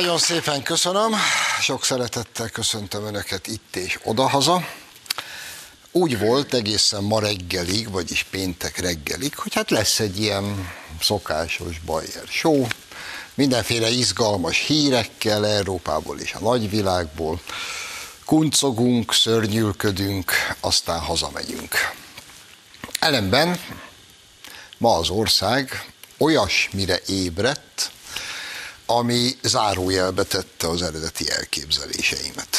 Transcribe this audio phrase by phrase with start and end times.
[0.00, 1.14] Nagyon szépen köszönöm,
[1.60, 4.66] sok szeretettel köszöntöm Önöket itt és odahaza.
[5.92, 12.26] Úgy volt egészen ma reggelig, vagyis péntek reggelig, hogy hát lesz egy ilyen szokásos Bayer
[12.28, 12.66] show,
[13.34, 17.40] mindenféle izgalmas hírekkel Európából és a nagyvilágból.
[18.24, 21.74] Kuncogunk, szörnyülködünk, aztán hazamegyünk.
[22.98, 23.60] Ellenben
[24.78, 27.90] ma az ország olyasmire ébredt,
[28.90, 32.56] ami zárójelbe tette az eredeti elképzeléseimet.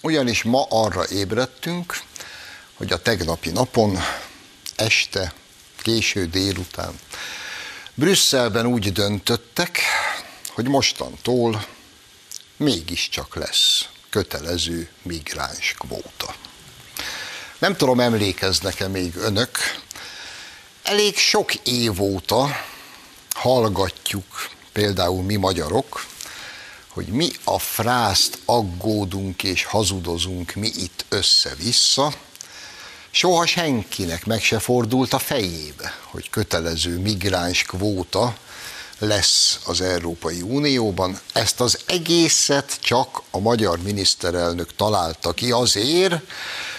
[0.00, 2.00] Ugyanis ma arra ébredtünk,
[2.74, 3.98] hogy a tegnapi napon,
[4.76, 5.32] este,
[5.82, 6.98] késő délután
[7.94, 9.80] Brüsszelben úgy döntöttek,
[10.48, 11.66] hogy mostantól
[12.56, 16.34] mégiscsak lesz kötelező migráns kvóta.
[17.58, 19.58] Nem tudom, emlékeznek-e még önök,
[20.82, 22.48] elég sok év óta
[23.34, 26.06] hallgatjuk, például mi magyarok,
[26.88, 32.12] hogy mi a frászt aggódunk és hazudozunk mi itt össze-vissza,
[33.10, 38.36] soha senkinek meg se fordult a fejébe, hogy kötelező migráns kvóta
[38.98, 41.20] lesz az Európai Unióban.
[41.32, 46.14] Ezt az egészet csak a magyar miniszterelnök találta ki azért,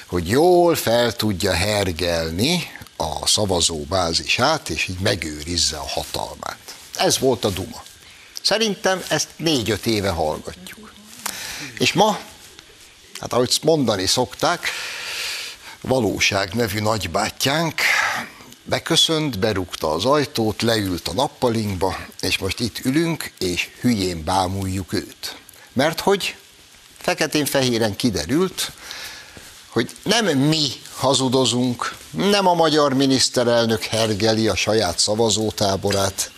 [0.08, 2.64] hogy jól fel tudja hergelni
[2.98, 6.61] a szavazóbázisát, és így megőrizze a hatalmát.
[7.04, 7.84] Ez volt a duma.
[8.42, 10.94] Szerintem ezt négy-öt éve hallgatjuk.
[11.78, 12.20] És ma,
[13.20, 14.68] hát ahogy mondani szokták,
[15.82, 17.82] valóság nevű nagybátyánk
[18.64, 25.36] beköszönt, berúgta az ajtót, leült a nappalinkba, és most itt ülünk, és hülyén bámuljuk őt.
[25.74, 26.36] Mert hogy
[26.98, 28.72] feketén-fehéren kiderült,
[29.68, 36.32] hogy nem mi hazudozunk, nem a magyar miniszterelnök hergeli a saját szavazótáborát,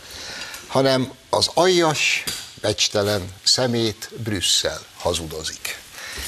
[0.73, 2.23] hanem az aljas,
[2.61, 5.79] becstelen szemét Brüsszel hazudozik.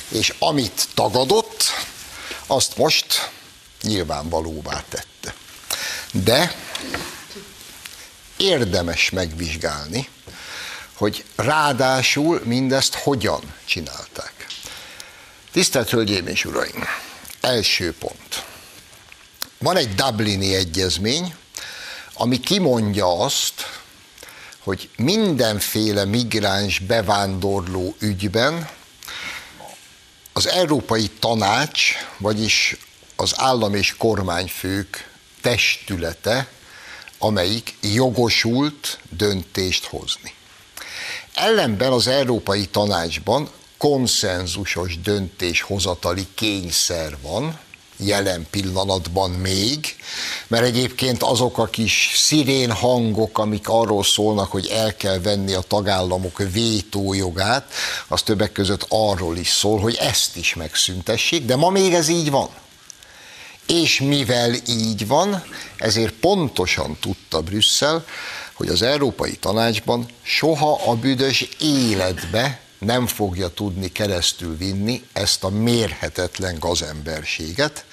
[0.08, 1.64] És amit tagadott,
[2.48, 3.32] azt most
[3.82, 5.36] nyilvánvalóvá tette.
[6.12, 6.56] De
[8.38, 10.10] érdemes megvizsgálni,
[10.94, 14.46] hogy ráadásul mindezt hogyan csinálták.
[15.52, 16.84] Tisztelt Hölgyeim és Uraim!
[17.42, 18.44] Első pont.
[19.58, 21.36] Van egy Dublini egyezmény,
[22.14, 23.75] ami kimondja azt,
[24.66, 28.70] hogy mindenféle migráns bevándorló ügyben
[30.34, 32.78] az Európai Tanács, vagyis
[33.16, 35.12] az állam és kormányfők
[35.42, 36.48] testülete,
[37.18, 40.34] amelyik jogosult döntést hozni.
[41.34, 47.60] Ellenben az Európai Tanácsban konszenzusos döntéshozatali kényszer van,
[47.98, 49.96] jelen pillanatban még,
[50.48, 55.62] mert egyébként azok a kis szirén hangok, amik arról szólnak, hogy el kell venni a
[55.62, 57.74] tagállamok vétójogát,
[58.08, 62.30] az többek között arról is szól, hogy ezt is megszüntessék, de ma még ez így
[62.30, 62.50] van.
[63.68, 65.44] És mivel így van,
[65.78, 68.06] ezért pontosan tudta Brüsszel,
[68.54, 75.50] hogy az Európai Tanácsban soha a büdös életbe nem fogja tudni keresztül vinni ezt a
[75.50, 77.86] mérhetetlen gazemberséget,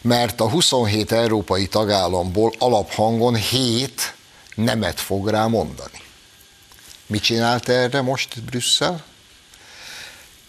[0.00, 4.14] mert a 27 európai tagállamból alaphangon 7
[4.54, 6.02] nemet fog rá mondani.
[7.06, 9.04] Mit csinált erre most Brüsszel?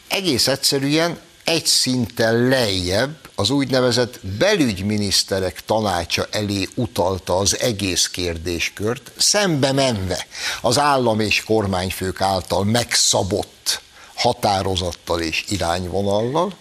[0.07, 9.71] Egész egyszerűen egy szinten lejjebb az úgynevezett belügyminiszterek tanácsa elé utalta az egész kérdéskört, szembe
[9.71, 10.27] menve
[10.61, 13.81] az állam és kormányfők által megszabott
[14.15, 16.53] határozattal és irányvonallal,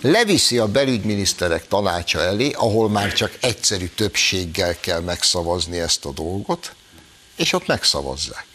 [0.00, 6.74] leviszi a belügyminiszterek tanácsa elé, ahol már csak egyszerű többséggel kell megszavazni ezt a dolgot,
[7.36, 8.46] és ott megszavazzák.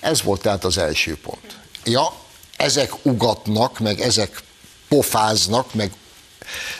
[0.00, 1.58] Ez volt tehát az első pont.
[1.84, 2.12] Ja,
[2.56, 4.42] ezek ugatnak, meg ezek
[4.88, 5.92] pofáznak, meg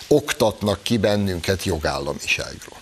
[0.09, 2.79] oktatnak ki bennünket jogállamiságról.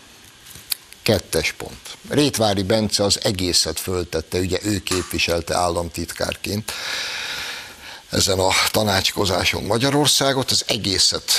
[1.03, 1.97] Kettes pont.
[2.09, 6.73] Rétvári Bence az egészet föltette, ugye ő képviselte államtitkárként
[8.11, 11.33] ezen a tanácskozáson Magyarországot, az egészet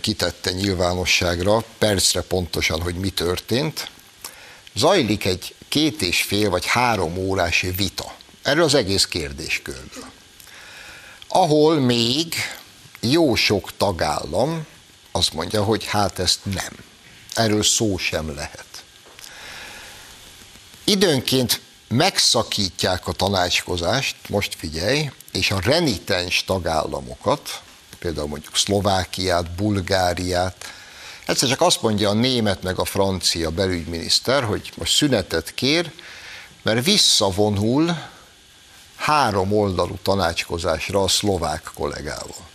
[0.00, 3.90] kitette nyilvánosságra, percre pontosan, hogy mi történt.
[4.74, 10.10] Zajlik egy két és fél vagy három órás vita erről az egész kérdéskörről,
[11.28, 12.34] ahol még
[13.00, 14.66] jó sok tagállam
[15.12, 16.72] azt mondja, hogy hát ezt nem.
[17.34, 18.66] Erről szó sem lehet.
[20.84, 27.62] Időnként megszakítják a tanácskozást, most figyelj, és a renitens tagállamokat,
[27.98, 30.72] például mondjuk Szlovákiát, Bulgáriát,
[31.26, 35.92] egyszer csak azt mondja a német meg a francia belügyminiszter, hogy most szünetet kér,
[36.62, 38.08] mert visszavonul
[38.96, 42.48] három oldalú tanácskozásra a szlovák kollégával.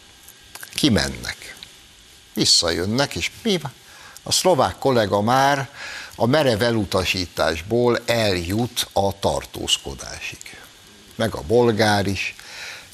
[0.74, 1.55] Kimennek.
[2.36, 3.60] Visszajönnek, és mi?
[4.24, 5.70] A szlovák kollega már
[6.16, 10.58] a merev elutasításból eljut a tartózkodásig.
[11.16, 12.36] Meg a bolgár is.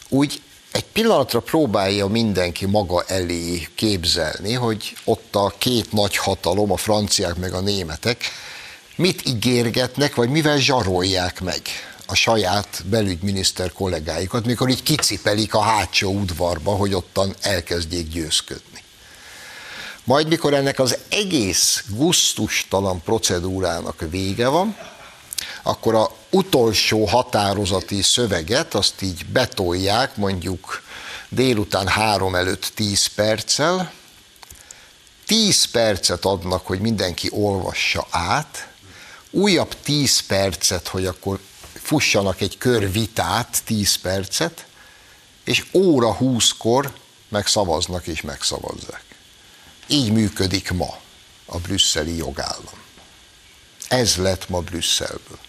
[0.10, 0.42] Úgy
[0.72, 7.36] egy pillanatra próbálja mindenki maga elé képzelni, hogy ott a két nagy hatalom, a franciák
[7.36, 8.24] meg a németek,
[8.96, 11.62] mit ígérgetnek, vagy mivel zsarolják meg
[12.06, 18.71] a saját belügyminiszter kollégáikat, mikor így kicipelik a hátsó udvarba, hogy ottan elkezdjék győzködni.
[20.04, 24.78] Majd mikor ennek az egész guztustalan procedúrának vége van,
[25.64, 30.82] akkor a utolsó határozati szöveget azt így betolják mondjuk
[31.30, 33.92] délután három előtt tíz perccel,
[35.26, 38.68] tíz percet adnak, hogy mindenki olvassa át,
[39.30, 41.40] újabb tíz percet, hogy akkor
[41.74, 44.66] fussanak egy kör vitát, tíz percet,
[45.44, 46.94] és óra húszkor
[47.30, 49.11] megszavaznak és megszavazzák.
[49.92, 51.00] Így működik ma
[51.46, 52.80] a brüsszeli jogállam.
[53.88, 55.40] Ez lett ma Brüsszelből.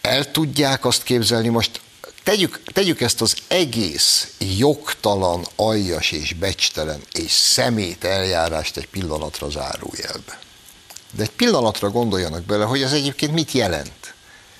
[0.00, 1.80] El tudják azt képzelni, most
[2.22, 10.38] tegyük, tegyük ezt az egész jogtalan, aljas és becstelen és szemét eljárást egy pillanatra zárójelbe.
[11.10, 14.14] De egy pillanatra gondoljanak bele, hogy ez egyébként mit jelent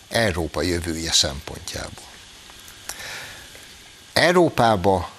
[0.09, 2.05] Európa jövője szempontjából.
[4.13, 5.11] Európába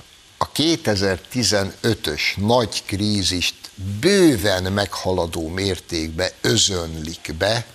[0.43, 3.55] a 2015-ös nagy krízist
[3.99, 7.65] bőven meghaladó mértékbe özönlik be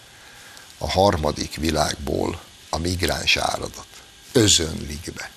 [0.79, 3.87] a harmadik világból a migráns áradat.
[4.32, 5.31] Özönlik be.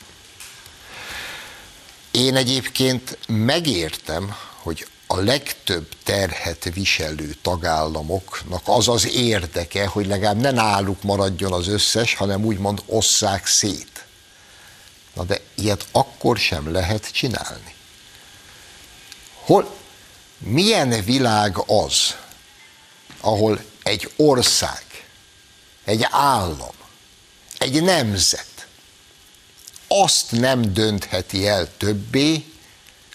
[2.11, 10.51] Én egyébként megértem, hogy a legtöbb terhet viselő tagállamoknak az az érdeke, hogy legalább ne
[10.51, 13.90] náluk maradjon az összes, hanem úgymond osszák szét.
[15.13, 17.75] Na de ilyet akkor sem lehet csinálni.
[19.33, 19.75] Hol,
[20.37, 22.15] milyen világ az,
[23.19, 24.83] ahol egy ország,
[25.83, 26.75] egy állam,
[27.57, 28.67] egy nemzet
[29.87, 32.45] azt nem döntheti el többé,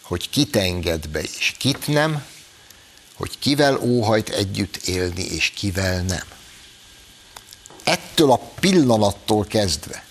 [0.02, 2.24] hogy kit enged be és kit nem,
[3.14, 6.24] hogy kivel óhajt együtt élni és kivel nem.
[7.84, 10.05] Ettől a pillanattól kezdve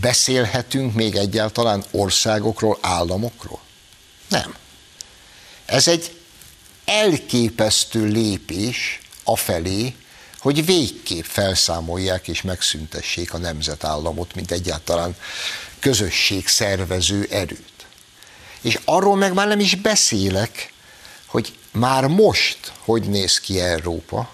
[0.00, 3.60] beszélhetünk még egyáltalán országokról, államokról?
[4.28, 4.54] Nem.
[5.64, 6.16] Ez egy
[6.84, 9.94] elképesztő lépés afelé,
[10.38, 15.16] hogy végképp felszámolják és megszüntessék a nemzetállamot, mint egyáltalán
[15.78, 17.86] közösség szervező erőt.
[18.60, 20.72] És arról meg már nem is beszélek,
[21.26, 24.30] hogy már most hogy néz ki Európa,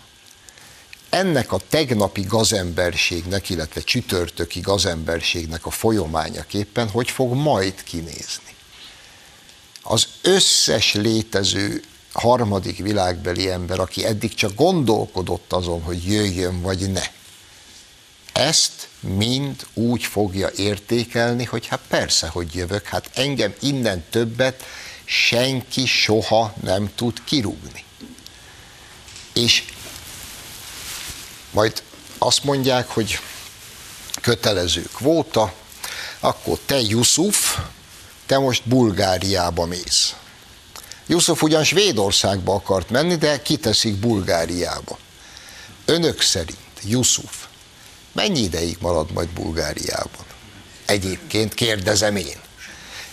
[1.15, 8.55] ennek a tegnapi gazemberségnek, illetve csütörtöki gazemberségnek a folyományaképpen hogy fog majd kinézni.
[9.83, 17.03] Az összes létező harmadik világbeli ember, aki eddig csak gondolkodott azon, hogy jöjjön vagy ne,
[18.33, 24.65] ezt mind úgy fogja értékelni, hogy hát persze, hogy jövök, hát engem innen többet
[25.05, 27.85] senki soha nem tud kirúgni.
[29.33, 29.65] És
[31.55, 31.83] majd
[32.19, 33.19] azt mondják, hogy
[34.21, 35.53] kötelező kvóta,
[36.21, 37.59] akkor te Yusuf,
[38.27, 40.15] te most Bulgáriába mész.
[41.07, 44.99] Yusuf ugyan Svédországba akart menni, de kiteszik Bulgáriába.
[45.85, 47.47] Önök szerint Yusuf
[48.13, 50.25] mennyi ideig marad majd Bulgáriában?
[50.87, 52.41] Egyébként kérdezem én.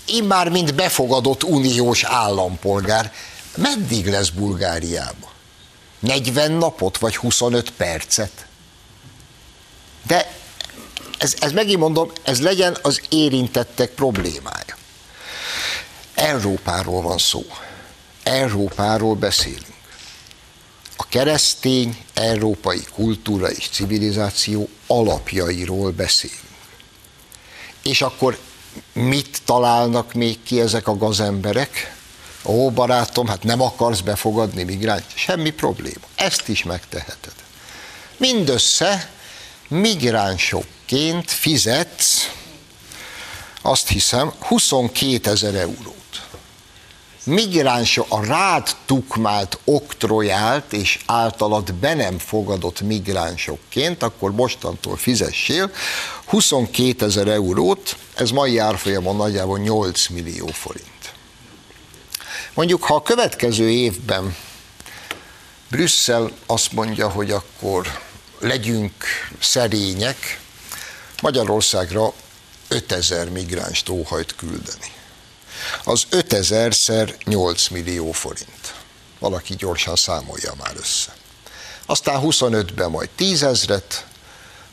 [0.05, 3.13] Én már mint befogadott uniós állampolgár,
[3.55, 5.30] meddig lesz Bulgáriában?
[6.01, 8.45] 40 napot vagy 25 percet?
[10.07, 10.35] De
[11.17, 14.77] ez, ez megint mondom, ez legyen az érintettek problémája.
[16.13, 17.45] Európáról van szó.
[18.23, 19.65] Európáról beszélünk.
[20.97, 26.39] A keresztény európai kultúra és civilizáció alapjairól beszélünk.
[27.83, 28.39] És akkor
[28.93, 31.95] mit találnak még ki ezek a gazemberek?
[32.43, 35.03] Ó, barátom, hát nem akarsz befogadni migráns?
[35.13, 36.05] Semmi probléma.
[36.15, 37.33] Ezt is megteheted.
[38.17, 39.09] Mindössze
[39.67, 42.31] migránsokként fizetsz,
[43.61, 46.01] azt hiszem, 22 ezer eurót
[47.23, 55.71] migráns a rád tukmált, oktrojált és általad be nem fogadott migránsokként, akkor mostantól fizessél
[56.25, 60.90] 22 ezer eurót, ez mai árfolyamon nagyjából 8 millió forint.
[62.53, 64.35] Mondjuk, ha a következő évben
[65.69, 67.99] Brüsszel azt mondja, hogy akkor
[68.39, 68.93] legyünk
[69.39, 70.39] szerények,
[71.21, 72.13] Magyarországra
[72.67, 74.91] 5000 migráns óhajt küldeni.
[75.83, 78.73] Az 5000-szer 8 millió forint.
[79.19, 81.15] Valaki gyorsan számolja már össze.
[81.85, 84.05] Aztán 25-ben majd 10 ezret,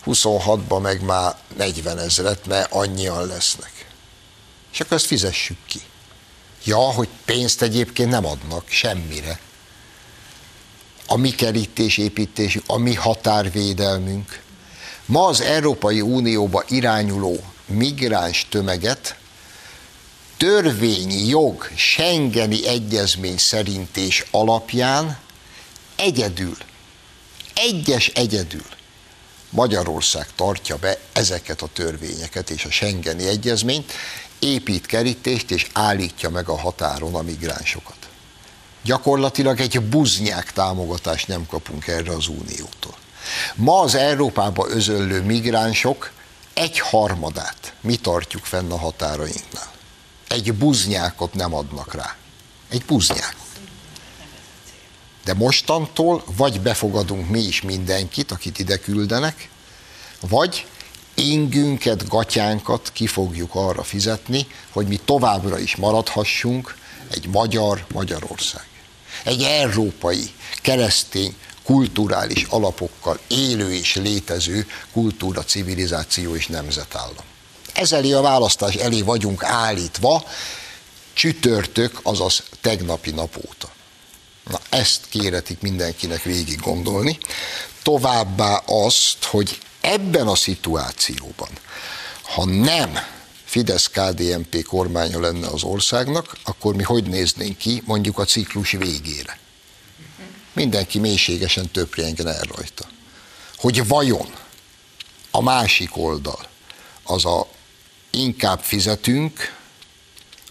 [0.07, 3.87] 26-ban meg már 40 ezret, mert annyian lesznek.
[4.73, 5.81] És akkor ezt fizessük ki.
[6.69, 9.39] Ja, hogy pénzt egyébként nem adnak semmire.
[11.07, 14.43] A mi kerítésépítésünk, a mi határvédelmünk.
[15.05, 19.17] Ma az Európai Unióba irányuló migráns tömeget
[20.37, 25.19] törvényi jog, Schengeni egyezmény szerint és alapján
[25.97, 26.57] egyedül,
[27.55, 28.67] egyes egyedül
[29.51, 33.93] Magyarország tartja be ezeket a törvényeket és a Schengeni egyezményt,
[34.39, 37.97] épít kerítést és állítja meg a határon a migránsokat.
[38.83, 42.97] Gyakorlatilag egy buznyák támogatást nem kapunk erre az uniótól.
[43.55, 46.13] Ma az Európába özöllő migránsok
[46.55, 49.73] egy harmadát mi tartjuk fenn a határainknál.
[50.29, 52.17] Egy buznyákot nem adnak rá.
[52.69, 53.47] Egy buznyákot.
[55.25, 59.49] De mostantól vagy befogadunk mi is mindenkit, akit ide küldenek,
[60.21, 60.67] vagy
[61.19, 66.77] ingünket, gatyánkat ki fogjuk arra fizetni, hogy mi továbbra is maradhassunk
[67.11, 68.67] egy magyar Magyarország.
[69.25, 70.31] Egy európai,
[70.63, 71.35] keresztény,
[71.65, 77.25] kulturális alapokkal élő és létező kultúra, civilizáció és nemzetállam.
[77.73, 80.25] Ezeli a választás elé vagyunk állítva,
[81.13, 83.71] csütörtök, azaz tegnapi nap óta.
[84.51, 87.19] Na, ezt kéretik mindenkinek végig gondolni.
[87.83, 91.49] Továbbá azt, hogy ebben a szituációban,
[92.23, 92.99] ha nem
[93.45, 99.39] Fidesz-KDNP kormánya lenne az országnak, akkor mi hogy néznénk ki mondjuk a ciklus végére?
[100.53, 102.89] Mindenki mélységesen töprjengen el rajta.
[103.57, 104.35] Hogy vajon
[105.31, 106.49] a másik oldal
[107.03, 107.49] az a
[108.11, 109.57] inkább fizetünk,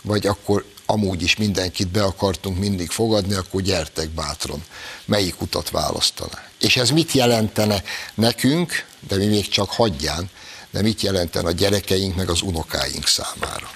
[0.02, 4.64] vagy akkor amúgy is mindenkit be akartunk mindig fogadni, akkor gyertek bátran,
[5.06, 6.47] melyik utat választaná.
[6.60, 7.84] És ez mit jelentene
[8.16, 10.30] nekünk, de mi még csak hagyján,
[10.72, 13.72] de mit jelentene a gyerekeink meg az unokáink számára.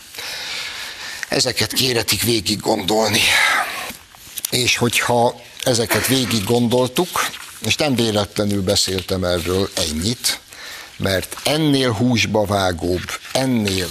[1.30, 3.22] Ezeket kéretik végig gondolni.
[4.50, 7.30] És hogyha ezeket végig gondoltuk,
[7.66, 10.40] és nem véletlenül beszéltem erről ennyit,
[10.98, 13.88] mert ennél húsba vágóbb, ennél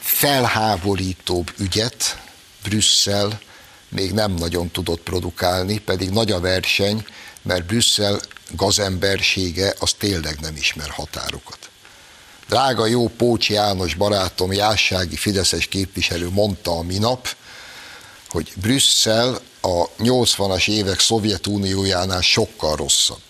[0.00, 2.18] felháborítóbb ügyet
[2.62, 3.40] Brüsszel
[3.88, 7.06] még nem nagyon tudott produkálni, pedig nagy a verseny,
[7.42, 11.58] mert Brüsszel gazembersége az tényleg nem ismer határokat.
[12.48, 17.28] Drága jó Pócsi János barátom, jássági fideszes képviselő mondta a minap,
[18.28, 23.22] hogy Brüsszel a 80-as évek Szovjetuniójánál sokkal rosszabb.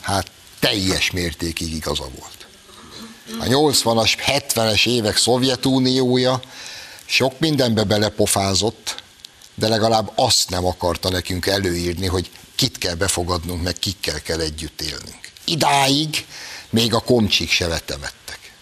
[0.00, 2.46] Hát teljes mértékig igaza volt.
[3.40, 6.40] A 80-as, 70-es évek Szovjetuniója
[7.04, 9.02] sok mindenbe belepofázott,
[9.56, 14.80] de legalább azt nem akarta nekünk előírni, hogy kit kell befogadnunk, meg kikkel kell együtt
[14.80, 15.30] élnünk.
[15.44, 16.26] Idáig
[16.70, 18.52] még a komcsik se vetemettek.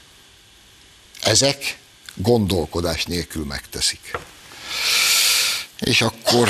[1.22, 1.78] Ezek
[2.14, 4.18] gondolkodás nélkül megteszik.
[5.80, 6.48] És akkor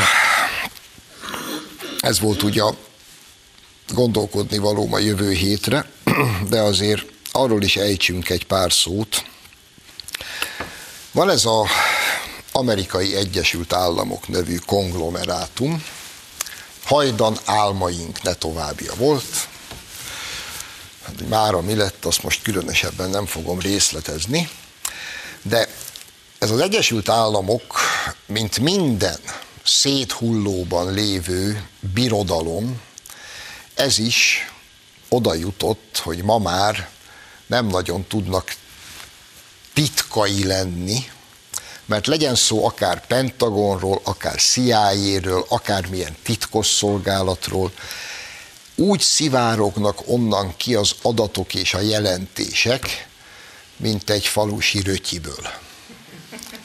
[2.00, 2.62] ez volt ugye
[3.88, 5.90] gondolkodni való a jövő hétre,
[6.50, 9.24] de azért arról is ejtsünk egy pár szót.
[11.12, 11.68] Van ez az
[12.56, 15.84] Amerikai Egyesült Államok nevű konglomerátum,
[16.84, 19.49] hajdan álmaink ne továbbja volt.
[21.04, 24.49] Hát, mára mi lett, azt most különösebben nem fogom részletezni,
[25.42, 25.68] de
[26.38, 27.78] ez az Egyesült Államok,
[28.26, 29.18] mint minden
[29.64, 32.80] széthullóban lévő birodalom,
[33.75, 34.50] ez is
[35.08, 36.88] oda jutott, hogy ma már
[37.46, 38.54] nem nagyon tudnak
[39.73, 41.12] titkai lenni,
[41.86, 47.72] mert legyen szó akár Pentagonról, akár CIA-ről, akármilyen titkosszolgálatról,
[48.74, 53.08] úgy szivárognak onnan ki az adatok és a jelentések,
[53.76, 55.48] mint egy falusi rötyiből.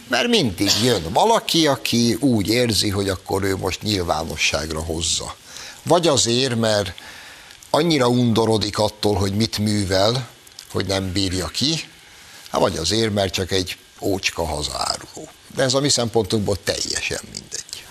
[0.07, 5.35] Mert mindig jön valaki, aki úgy érzi, hogy akkor ő most nyilvánosságra hozza.
[5.83, 6.93] Vagy azért, mert
[7.69, 10.29] annyira undorodik attól, hogy mit művel,
[10.71, 11.89] hogy nem bírja ki,
[12.51, 15.29] vagy azért, mert csak egy ócska hazáruló.
[15.56, 17.86] De ez a mi szempontunkból teljesen mindegy.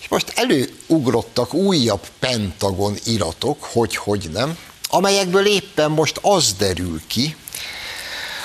[0.00, 7.36] És most előugrottak újabb pentagon iratok, hogy hogy nem, amelyekből éppen most az derül ki,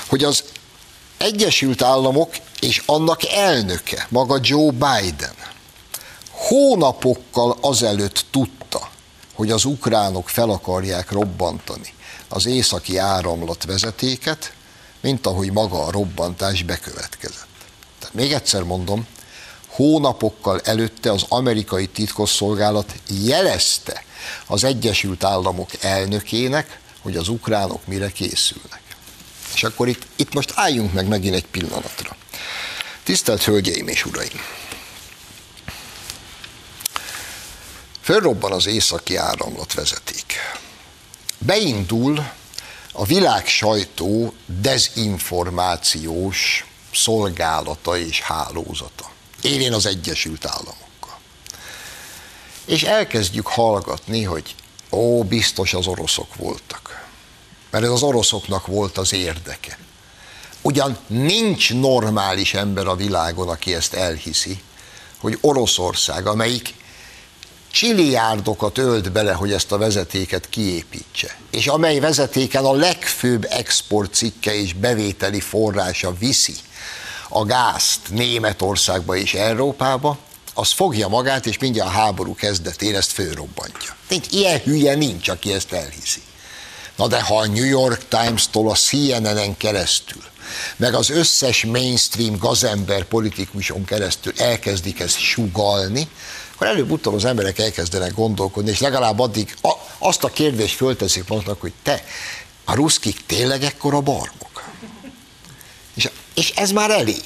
[0.07, 0.43] hogy az
[1.17, 5.35] Egyesült Államok és annak elnöke, maga Joe Biden,
[6.29, 8.89] hónapokkal azelőtt tudta,
[9.33, 11.93] hogy az ukránok fel akarják robbantani
[12.27, 14.53] az északi áramlat vezetéket,
[15.03, 17.47] mint ahogy maga a robbantás bekövetkezett.
[17.99, 19.07] Tehát még egyszer mondom,
[19.67, 22.93] hónapokkal előtte az amerikai titkosszolgálat
[23.25, 24.03] jelezte
[24.47, 28.81] az Egyesült Államok elnökének, hogy az ukránok mire készülnek.
[29.53, 32.15] És akkor itt, itt most álljunk meg megint egy pillanatra.
[33.03, 34.41] Tisztelt Hölgyeim és Uraim!
[38.01, 40.33] Fölrobban az északi áramlat vezeték.
[41.37, 42.31] Beindul
[42.95, 49.11] a világ sajtó dezinformációs szolgálata és hálózata.
[49.41, 51.19] Élén az Egyesült Államokkal.
[52.65, 54.55] És elkezdjük hallgatni, hogy
[54.89, 57.07] ó, biztos az oroszok voltak.
[57.69, 59.77] Mert ez az oroszoknak volt az érdeke.
[60.61, 64.61] Ugyan nincs normális ember a világon, aki ezt elhiszi,
[65.17, 66.73] hogy Oroszország, amelyik
[67.73, 74.73] csiliárdokat ölt bele, hogy ezt a vezetéket kiépítse, és amely vezetéken a legfőbb exportcikke és
[74.73, 76.55] bevételi forrása viszi
[77.29, 80.17] a gázt Németországba és Európába,
[80.53, 83.95] az fogja magát, és mindjárt a háború kezdetén ezt fölrobbantja.
[84.09, 86.21] Nincs, ilyen hülye nincs, aki ezt elhiszi.
[86.95, 90.21] Na de ha a New York Times-tól a CNN-en keresztül,
[90.75, 96.07] meg az összes mainstream gazember politikuson keresztül elkezdik ezt sugalni,
[96.53, 101.61] akkor előbb-utóbb az emberek elkezdenek gondolkodni, és legalább addig a, azt a kérdést fölteszik magnak,
[101.61, 102.03] hogy te,
[102.63, 104.71] a ruszkik tényleg ekkora barmok?
[105.93, 107.25] És, és ez már elég.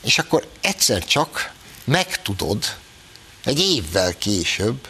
[0.00, 1.52] És akkor egyszer csak
[1.84, 2.64] megtudod,
[3.44, 4.88] egy évvel később,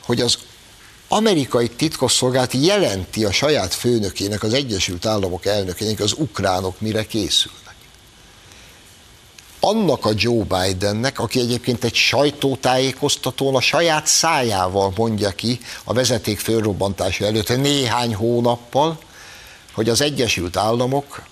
[0.00, 0.38] hogy az
[1.08, 7.71] amerikai titkosszolgálat jelenti a saját főnökének, az Egyesült Államok elnökének, az ukránok mire készülnek.
[9.64, 16.38] Annak a Joe Bidennek, aki egyébként egy sajtótájékoztatón a saját szájával mondja ki a vezeték
[16.38, 18.98] fölrobbantása előtt néhány hónappal,
[19.72, 21.22] hogy az Egyesült Államok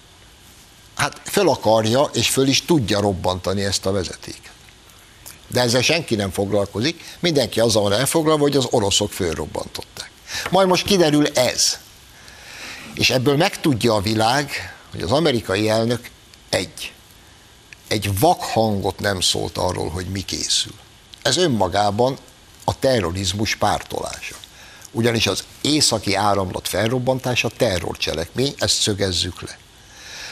[0.95, 4.53] hát föl akarja és föl is tudja robbantani ezt a vezetéket.
[5.47, 10.11] De ezzel senki nem foglalkozik, mindenki azzal van elfoglalva, hogy az oroszok fölrobbantották.
[10.51, 11.79] Majd most kiderül ez.
[12.95, 14.51] És ebből megtudja a világ,
[14.91, 16.11] hogy az amerikai elnök
[16.49, 16.93] egy,
[17.91, 20.75] egy vak hangot nem szólt arról, hogy mi készül.
[21.23, 22.17] Ez önmagában
[22.65, 24.37] a terrorizmus pártolása.
[24.91, 29.59] Ugyanis az északi áramlat felrobbantása terrorcselekmény, ezt szögezzük le.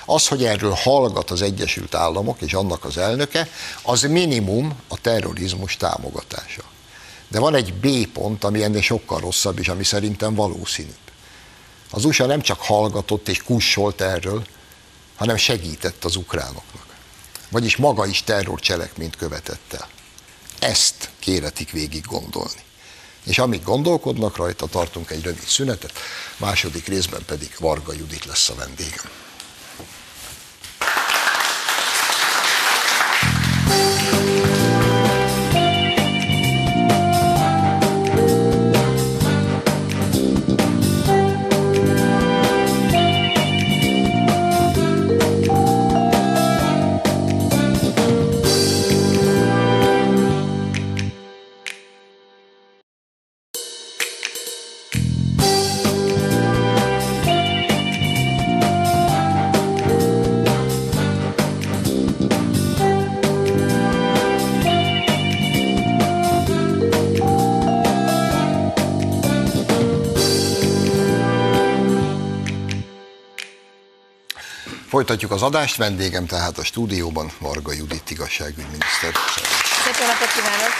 [0.07, 3.49] Az, hogy erről hallgat az Egyesült Államok és annak az elnöke,
[3.83, 6.63] az minimum a terrorizmus támogatása.
[7.29, 10.95] De van egy B pont, ami ennél sokkal rosszabb, és ami szerintem valószínűbb.
[11.91, 14.47] Az USA nem csak hallgatott és kussolt erről,
[15.17, 16.88] hanem segített az ukránoknak.
[17.51, 19.89] Vagyis maga is terrorcselekményt követett el.
[20.59, 22.61] Ezt kéretik végig gondolni.
[23.25, 25.93] És amíg gondolkodnak rajta, tartunk egy rövid szünetet,
[26.37, 29.07] második részben pedig Varga Judit lesz a vendégem.
[74.99, 79.13] Folytatjuk az adást, vendégem tehát a stúdióban Varga Judit igazságügyminiszter.
[79.85, 80.73] Szép napot kívánok!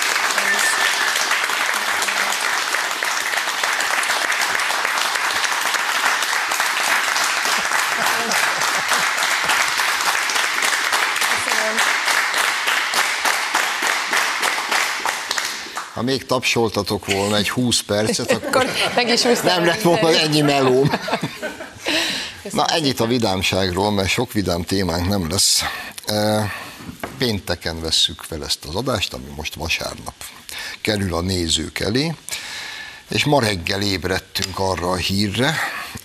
[15.95, 20.41] Ha még tapsoltatok volna egy 20 percet, akkor, akkor meg is nem lett volna ennyi
[20.41, 20.91] melóm.
[22.59, 25.63] Na ennyit a vidámságról, mert sok vidám témánk nem lesz.
[26.07, 26.51] E,
[27.19, 30.15] pénteken vesszük fel ezt az adást, ami most vasárnap
[30.81, 32.15] kerül a nézők elé,
[33.09, 35.55] és ma reggel ébredtünk arra a hírre,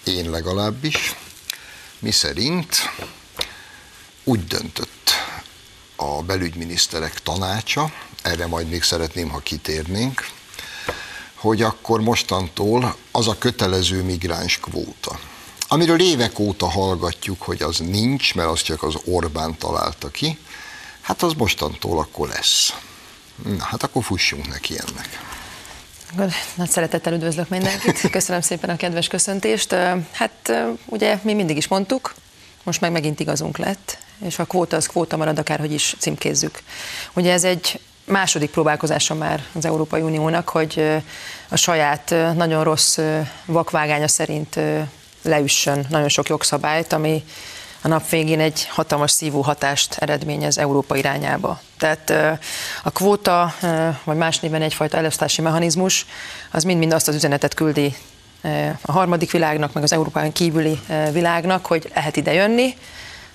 [0.04, 1.16] én legalábbis,
[2.00, 2.76] mi szerint
[4.24, 5.10] úgy döntött
[5.96, 10.28] a belügyminiszterek tanácsa, erre majd még szeretném, ha kitérnénk,
[11.34, 15.20] hogy akkor mostantól az a kötelező migráns kvóta,
[15.74, 20.38] amiről évek óta hallgatjuk, hogy az nincs, mert az csak az Orbán találta ki,
[21.02, 22.74] hát az mostantól akkor lesz.
[23.58, 25.20] Na, hát akkor fussunk neki ennek.
[26.56, 29.76] Nagy szeretettel üdvözlök mindenkit, köszönöm szépen a kedves köszöntést.
[30.12, 30.54] Hát
[30.86, 32.14] ugye mi mindig is mondtuk,
[32.64, 36.60] most meg megint igazunk lett, és a kvóta az kvóta marad, akárhogy is címkézzük.
[37.14, 41.02] Ugye ez egy második próbálkozása már az Európai Uniónak, hogy
[41.50, 43.00] a saját nagyon rossz
[43.46, 44.60] vakvágánya szerint
[45.24, 47.24] leüssön nagyon sok jogszabályt, ami
[47.82, 51.62] a nap végén egy hatalmas szívó hatást eredményez Európa irányába.
[51.78, 52.10] Tehát
[52.84, 53.54] a kvóta,
[54.04, 56.06] vagy más néven egyfajta elosztási mechanizmus,
[56.52, 57.96] az mind-mind azt az üzenetet küldi
[58.82, 60.80] a harmadik világnak, meg az Európán kívüli
[61.12, 62.76] világnak, hogy lehet ide jönni,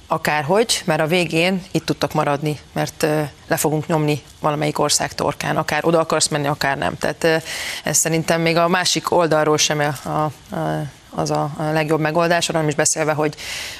[0.06, 3.06] akárhogy, mert a végén itt tudtak maradni, mert
[3.46, 6.96] le fogunk nyomni valamelyik ország torkán, akár oda akarsz menni, akár nem.
[6.98, 7.42] Tehát
[7.84, 12.68] ez szerintem még a másik oldalról sem a, a, a az a legjobb megoldás, hanem
[12.68, 13.34] is beszélve, hogy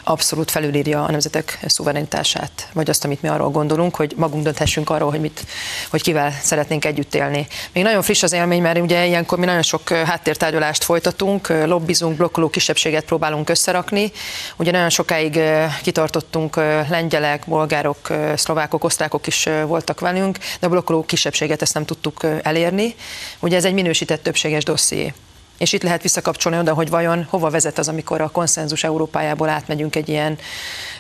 [0.05, 5.11] abszolút felülírja a nemzetek szuverenitását, vagy azt, amit mi arról gondolunk, hogy magunk dönthessünk arról,
[5.11, 5.47] hogy, mit,
[5.91, 7.47] hogy kivel szeretnénk együtt élni.
[7.73, 12.49] Még nagyon friss az élmény, mert ugye ilyenkor mi nagyon sok háttértárgyalást folytatunk, lobbizunk, blokkoló
[12.49, 14.13] kisebbséget próbálunk összerakni.
[14.57, 15.41] Ugye nagyon sokáig
[15.83, 16.57] kitartottunk
[16.89, 22.95] lengyelek, bolgárok, szlovákok, osztrákok is voltak velünk, de a blokkoló kisebbséget ezt nem tudtuk elérni.
[23.41, 25.13] Ugye ez egy minősített többséges dosszié.
[25.59, 29.97] És itt lehet visszakapcsolni oda, hogy vajon hova vezet az, amikor a konszenzus Európájából átmegyünk
[29.97, 30.39] egy ilyen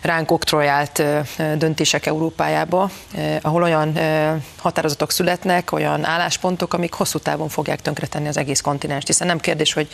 [0.03, 1.03] ránk oktrojált
[1.57, 2.91] döntések Európájába,
[3.43, 3.99] ahol olyan
[4.57, 9.05] határozatok születnek, olyan álláspontok, amik hosszú távon fogják tönkretenni az egész kontinens.
[9.07, 9.89] Hiszen nem kérdés, hogy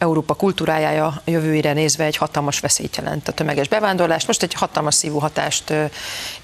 [0.00, 4.26] Európa kultúrájája jövőire nézve egy hatalmas veszélyt jelent a tömeges bevándorlás.
[4.26, 5.72] Most egy hatalmas szívó hatást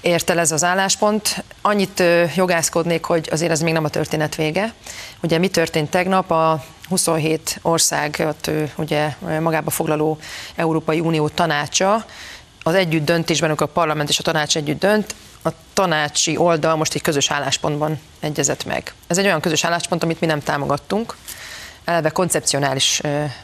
[0.01, 1.43] ért el ez az álláspont.
[1.61, 2.03] Annyit
[2.35, 4.73] jogászkodnék, hogy azért ez még nem a történet vége.
[5.21, 6.31] Ugye mi történt tegnap?
[6.31, 10.17] A 27 országot ugye magába foglaló
[10.55, 12.05] Európai Unió tanácsa
[12.63, 16.93] az együtt döntésben, amikor a parlament és a tanács együtt dönt, a tanácsi oldal most
[16.93, 18.93] egy közös álláspontban egyezett meg.
[19.07, 21.15] Ez egy olyan közös álláspont, amit mi nem támogattunk,
[21.87, 23.01] eleve koncepcionális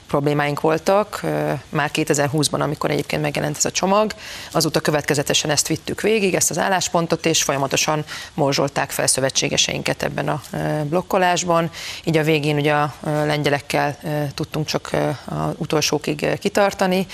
[0.08, 1.22] problémáink voltak,
[1.70, 4.14] már 2020-ban, amikor egyébként megjelent ez a csomag,
[4.52, 10.42] azóta következetesen ezt vittük végig, ezt az álláspontot, és folyamatosan morzsolták fel szövetségeseinket ebben a
[10.84, 11.72] blokkolásban.
[12.04, 13.98] Így a végén ugye a lengyelekkel
[14.34, 14.90] tudtunk csak
[15.26, 17.08] a utolsókig kitartani.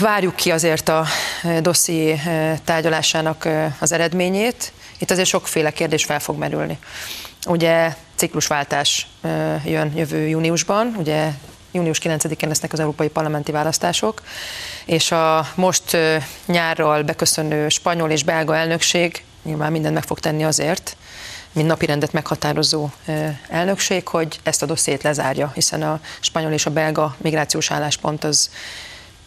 [0.00, 1.06] Várjuk ki azért a
[1.60, 2.20] dosszié
[2.64, 4.72] tárgyalásának az eredményét.
[4.98, 6.78] Itt azért sokféle kérdés fel fog merülni.
[7.46, 9.06] Ugye ciklusváltás
[9.64, 11.30] jön jövő júniusban, ugye
[11.72, 14.22] június 9-én lesznek az európai parlamenti választások,
[14.84, 15.96] és a most
[16.46, 20.96] nyárral beköszönő spanyol és belga elnökség nyilván mindent meg fog tenni azért,
[21.52, 22.88] mint napirendet meghatározó
[23.48, 28.50] elnökség, hogy ezt a dossziét lezárja, hiszen a spanyol és a belga migrációs álláspont az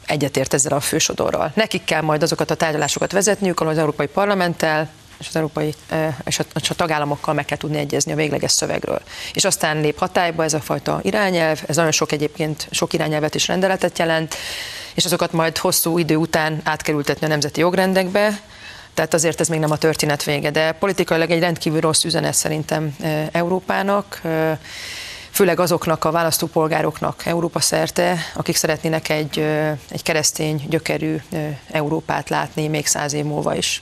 [0.06, 1.52] egyetért ezzel a fősodorral.
[1.56, 5.74] Nekik kell majd azokat a tárgyalásokat vezetniük, ahol az Európai Parlamenttel, és az európai
[6.26, 9.02] és a, és a tagállamokkal meg kell tudni egyezni a végleges szövegről.
[9.34, 13.48] És aztán lép hatályba ez a fajta irányelv, ez nagyon sok egyébként, sok irányelvet és
[13.48, 14.36] rendeletet jelent,
[14.94, 18.42] és azokat majd hosszú idő után átkerültetni a nemzeti jogrendekbe,
[18.94, 22.96] tehát azért ez még nem a történet vége, de politikailag egy rendkívül rossz üzenet szerintem
[23.32, 24.22] Európának,
[25.32, 29.40] főleg azoknak a választópolgároknak Európa szerte, akik szeretnének egy,
[29.90, 31.16] egy keresztény, gyökerű
[31.72, 33.82] Európát látni még száz év múlva is.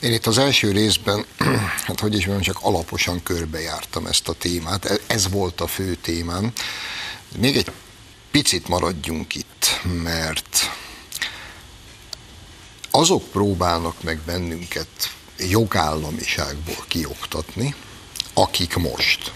[0.00, 1.24] Én itt az első részben,
[1.86, 5.94] hát hogy is mondjam, csak alaposan körbejártam ezt a témát, e- ez volt a fő
[5.94, 6.52] témám.
[7.36, 7.72] Még egy
[8.30, 10.70] picit maradjunk itt, mert
[12.90, 14.88] azok próbálnak meg bennünket
[15.38, 17.74] jogállamiságból kioktatni,
[18.34, 19.32] akik most.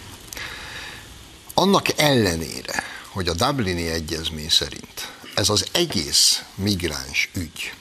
[1.55, 7.73] Annak ellenére, hogy a Dublini Egyezmény szerint ez az egész migráns ügy,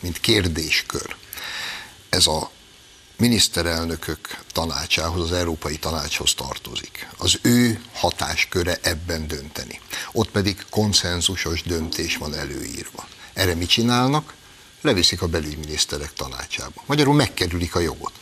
[0.00, 1.16] mint kérdéskör,
[2.16, 2.50] ez a
[3.16, 7.08] miniszterelnökök tanácsához, az Európai Tanácshoz tartozik.
[7.18, 9.80] Az ő hatásköre ebben dönteni.
[10.12, 13.08] Ott pedig konszenzusos döntés van előírva.
[13.32, 14.34] Erre mit csinálnak?
[14.80, 16.82] Leviszik a belügyminiszterek tanácsába.
[16.86, 18.12] Magyarul megkerülik a jogot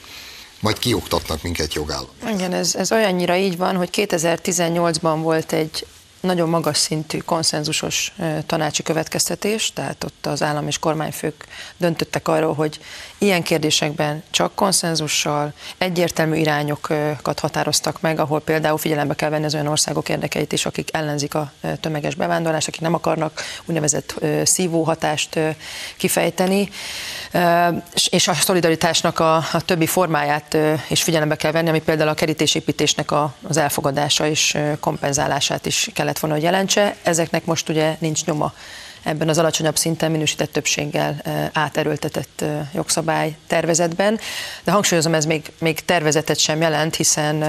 [0.61, 2.09] majd kioktatnak minket jogállam.
[2.35, 5.87] Igen, ez, ez olyannyira így van, hogy 2018-ban volt egy
[6.25, 8.13] nagyon magas szintű konszenzusos
[8.47, 12.81] tanácsi következtetés, tehát ott az állam és kormányfők döntöttek arról, hogy
[13.19, 19.67] ilyen kérdésekben csak konszenzussal egyértelmű irányokat határoztak meg, ahol például figyelembe kell venni az olyan
[19.67, 25.39] országok érdekeit is, akik ellenzik a tömeges bevándorlást, akik nem akarnak úgynevezett szívóhatást
[25.97, 26.69] kifejteni,
[28.11, 30.57] és a szolidaritásnak a, a többi formáját
[30.89, 36.14] is figyelembe kell venni, ami például a kerítésépítésnek a, az elfogadása és kompenzálását is kellett
[36.15, 36.97] kellett volna, hogy jelentse.
[37.03, 38.53] Ezeknek most ugye nincs nyoma
[39.03, 41.23] ebben az alacsonyabb szinten minősített többséggel
[41.53, 44.19] áterőltetett jogszabály tervezetben.
[44.65, 47.43] De hangsúlyozom, ez még, még tervezetet sem jelent, hiszen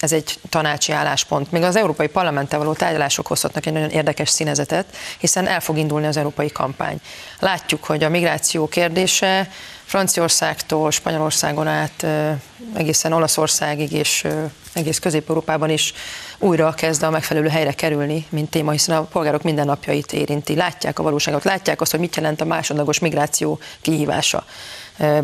[0.00, 1.50] ez egy tanácsi álláspont.
[1.50, 4.86] Még az Európai Parlamenttel való tárgyalások hozhatnak egy nagyon érdekes színezetet,
[5.18, 7.00] hiszen el fog indulni az európai kampány.
[7.38, 9.48] Látjuk, hogy a migráció kérdése
[9.84, 12.06] Franciaországtól, Spanyolországon át
[12.74, 14.26] egészen Olaszországig és
[14.72, 15.94] egész Közép-Európában is
[16.38, 20.54] újra kezd a megfelelő helyre kerülni, mint téma, hiszen a polgárok mindennapjait érinti.
[20.54, 24.44] Látják a valóságot, látják azt, hogy mit jelent a másodlagos migráció kihívása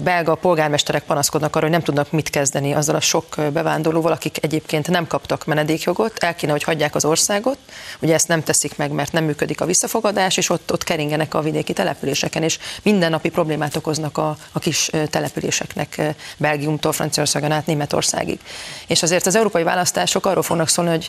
[0.02, 4.88] belga polgármesterek panaszkodnak arra, hogy nem tudnak mit kezdeni azzal a sok bevándorlóval, akik egyébként
[4.88, 7.58] nem kaptak menedékjogot, el kéne, hogy hagyják az országot.
[8.00, 11.40] Ugye ezt nem teszik meg, mert nem működik a visszafogadás, és ott, ott keringenek a
[11.40, 16.00] vidéki településeken, és mindennapi problémát okoznak a, a kis településeknek
[16.36, 18.38] Belgiumtól Franciaországon át Németországig.
[18.86, 20.99] És azért az európai választások arról fognak szólni, hogy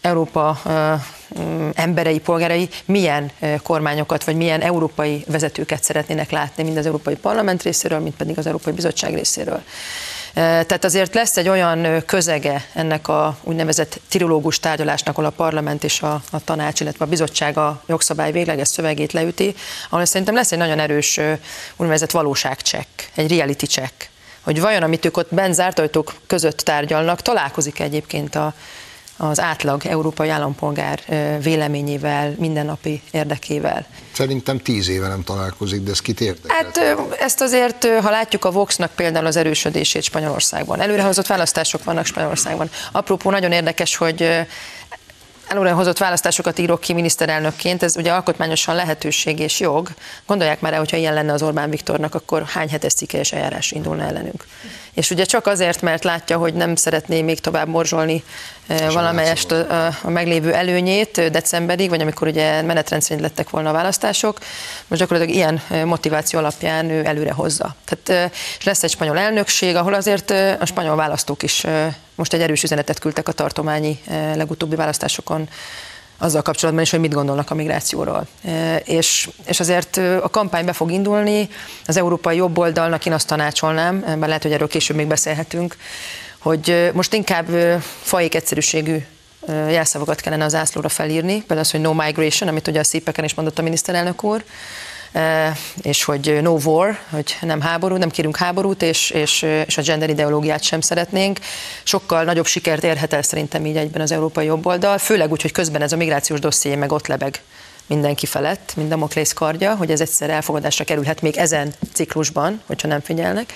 [0.00, 0.60] Európa
[1.74, 3.30] emberei, polgárai milyen
[3.62, 8.46] kormányokat, vagy milyen európai vezetőket szeretnének látni, mind az Európai Parlament részéről, mind pedig az
[8.46, 9.62] Európai Bizottság részéről.
[10.36, 16.02] Tehát azért lesz egy olyan közege ennek a úgynevezett tirológus tárgyalásnak, ahol a parlament és
[16.02, 19.54] a, a tanács, illetve a bizottság a jogszabály végleges szövegét leüti,
[19.90, 21.20] ahol szerintem lesz egy nagyon erős
[21.76, 24.08] úgynevezett valóságcsekk, egy reality check,
[24.40, 28.54] hogy vajon, amit ők ott bent zárt ajtók között tárgyalnak, találkozik egyébként a,
[29.16, 31.00] az átlag európai állampolgár
[31.42, 33.86] véleményével, mindennapi érdekével.
[34.12, 36.56] Szerintem tíz éve nem találkozik, de ez kit érdekel?
[36.56, 40.80] Hát ezt azért, ha látjuk a Voxnak például az erősödését Spanyolországban.
[40.80, 42.70] Előrehozott választások vannak Spanyolországban.
[42.92, 44.46] Apropó, nagyon érdekes, hogy
[45.48, 49.88] előre hozott választásokat írok ki miniszterelnökként, ez ugye alkotmányosan lehetőség és jog.
[50.26, 54.02] Gondolják már el, hogyha ilyen lenne az Orbán Viktornak, akkor hány hetes cikkelyes eljárás indulna
[54.02, 54.46] ellenünk.
[54.96, 58.22] És ugye csak azért, mert látja, hogy nem szeretné még tovább morzsolni
[58.92, 64.38] valamelyest a, meglévő előnyét decemberig, vagy amikor ugye menetrendszerint lettek volna a választások,
[64.86, 67.74] most gyakorlatilag ilyen motiváció alapján ő előre hozza.
[67.84, 70.30] Tehát, és lesz egy spanyol elnökség, ahol azért
[70.60, 71.66] a spanyol választók is
[72.14, 73.98] most egy erős üzenetet küldtek a tartományi
[74.34, 75.48] legutóbbi választásokon
[76.18, 78.26] azzal kapcsolatban is, hogy mit gondolnak a migrációról.
[78.84, 81.48] És, és azért a kampány be fog indulni,
[81.86, 85.76] az európai jobb oldalnak én azt tanácsolnám, mert lehet, hogy erről később még beszélhetünk,
[86.38, 87.46] hogy most inkább
[88.02, 89.04] fajék egyszerűségű
[89.48, 93.34] jelszavakat kellene az ászlóra felírni, például az, hogy no migration, amit ugye a szépeken is
[93.34, 94.44] mondott a miniszterelnök úr,
[95.82, 100.10] és hogy no war, hogy nem háború, nem kérünk háborút, és, és, és a gender
[100.10, 101.38] ideológiát sem szeretnénk.
[101.82, 105.82] Sokkal nagyobb sikert érhet el szerintem így egyben az európai jobboldal, főleg úgy, hogy közben
[105.82, 107.42] ez a migrációs dosszié meg ott lebeg
[107.86, 112.88] mindenki felett, mind a Moklész kardja, hogy ez egyszer elfogadásra kerülhet még ezen ciklusban, hogyha
[112.88, 113.52] nem figyelnek.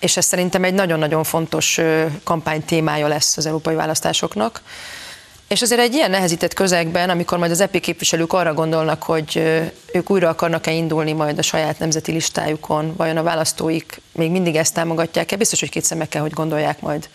[0.00, 1.80] És ez szerintem egy nagyon-nagyon fontos
[2.24, 4.62] kampány témája lesz az európai választásoknak.
[5.48, 9.36] És azért egy ilyen nehezített közegben, amikor majd az EP képviselők arra gondolnak, hogy
[9.92, 14.74] ők újra akarnak-e indulni majd a saját nemzeti listájukon, vajon a választóik még mindig ezt
[14.74, 17.08] támogatják-e, biztos, hogy két szemekkel, hogy gondolják majd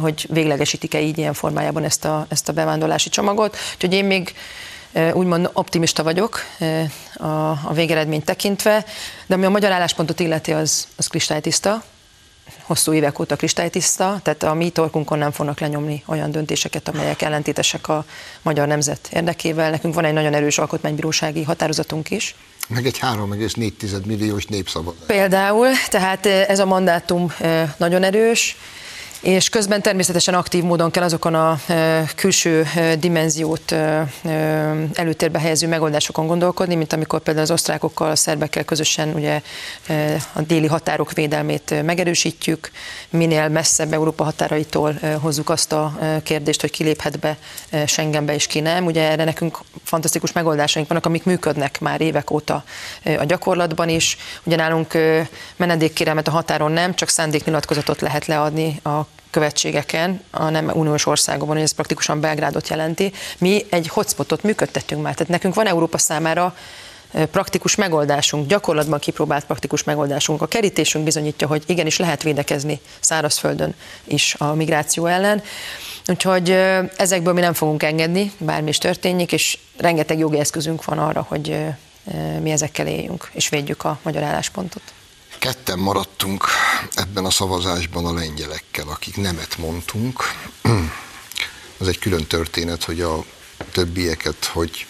[0.00, 3.56] hogy véglegesítik-e így ilyen formájában ezt a, ezt a bevándorlási csomagot.
[3.74, 4.34] Úgyhogy én még
[5.12, 6.40] úgymond optimista vagyok
[7.14, 8.84] a, a végeredményt tekintve,
[9.26, 11.82] de ami a magyar álláspontot illeti, az, az kristálytiszta,
[12.62, 17.88] hosszú évek óta kristálytiszta, tehát a mi torkunkon nem fognak lenyomni olyan döntéseket, amelyek ellentétesek
[17.88, 18.04] a
[18.42, 19.70] magyar nemzet érdekével.
[19.70, 22.34] Nekünk van egy nagyon erős alkotmánybírósági határozatunk is.
[22.68, 25.00] Meg egy 3,4 milliós népszavazás.
[25.06, 27.32] Például, tehát ez a mandátum
[27.76, 28.56] nagyon erős,
[29.22, 31.58] és közben természetesen aktív módon kell azokon a
[32.16, 32.66] külső
[32.98, 33.74] dimenziót
[34.92, 39.42] előtérbe helyező megoldásokon gondolkodni, mint amikor például az osztrákokkal, a szerbekkel közösen ugye
[40.32, 42.70] a déli határok védelmét megerősítjük,
[43.10, 47.36] minél messzebb Európa határaitól hozzuk azt a kérdést, hogy kiléphet be
[47.86, 48.86] Schengenbe és ki nem.
[48.86, 52.64] Ugye erre nekünk fantasztikus megoldásaink vannak, amik működnek már évek óta
[53.18, 54.16] a gyakorlatban is.
[54.42, 54.98] Ugye nálunk
[55.56, 61.72] menedékkérelmet a határon nem, csak szándéknyilatkozatot lehet leadni a követségeken, a nem uniós országokban, ez
[61.72, 63.12] praktikusan Belgrádot jelenti.
[63.38, 66.56] Mi egy hotspotot működtettünk már, tehát nekünk van Európa számára
[67.30, 70.42] praktikus megoldásunk, gyakorlatban kipróbált praktikus megoldásunk.
[70.42, 75.42] A kerítésünk bizonyítja, hogy igenis lehet védekezni szárazföldön is a migráció ellen.
[76.06, 76.50] Úgyhogy
[76.96, 81.56] ezekből mi nem fogunk engedni, bármi is történjék, és rengeteg jogi eszközünk van arra, hogy
[82.40, 84.82] mi ezekkel éljünk, és védjük a magyar álláspontot
[85.42, 86.44] ketten maradtunk
[86.94, 90.22] ebben a szavazásban a lengyelekkel, akik nemet mondtunk.
[91.78, 93.24] Az egy külön történet, hogy a
[93.72, 94.86] többieket hogy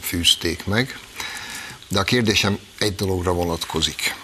[0.00, 0.98] fűzték meg.
[1.88, 4.14] De a kérdésem egy dologra vonatkozik.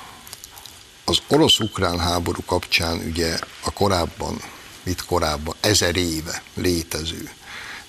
[1.04, 4.42] Az orosz-ukrán háború kapcsán ugye a korábban,
[4.82, 7.30] mit korábban, ezer éve létező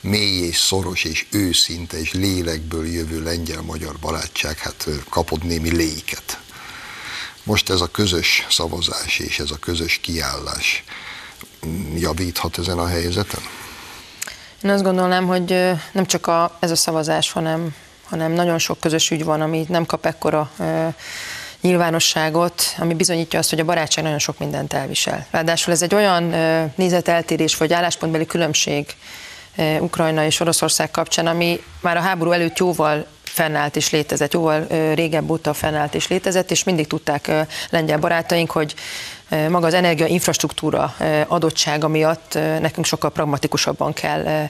[0.01, 6.39] mély és szoros és őszinte és lélekből jövő lengyel-magyar barátság, hát kapod némi léket.
[7.45, 10.83] Most ez a közös szavazás és ez a közös kiállás
[11.65, 13.41] mm, javíthat ezen a helyzeten?
[14.63, 15.49] Én azt gondolnám, hogy
[15.91, 19.85] nem csak a, ez a szavazás, hanem, hanem nagyon sok közös ügy van, ami nem
[19.85, 20.51] kap ekkora
[21.61, 25.27] nyilvánosságot, ami bizonyítja azt, hogy a barátság nagyon sok mindent elvisel.
[25.31, 26.23] Ráadásul ez egy olyan
[26.75, 28.95] nézeteltérés vagy álláspontbeli különbség
[29.79, 35.29] Ukrajna és Oroszország kapcsán, ami már a háború előtt jóval fennállt és létezett, jóval régebb
[35.29, 37.31] óta fennállt és létezett, és mindig tudták
[37.69, 38.75] lengyel barátaink, hogy
[39.29, 40.95] maga az energia infrastruktúra
[41.27, 44.49] adottsága miatt nekünk sokkal pragmatikusabban kell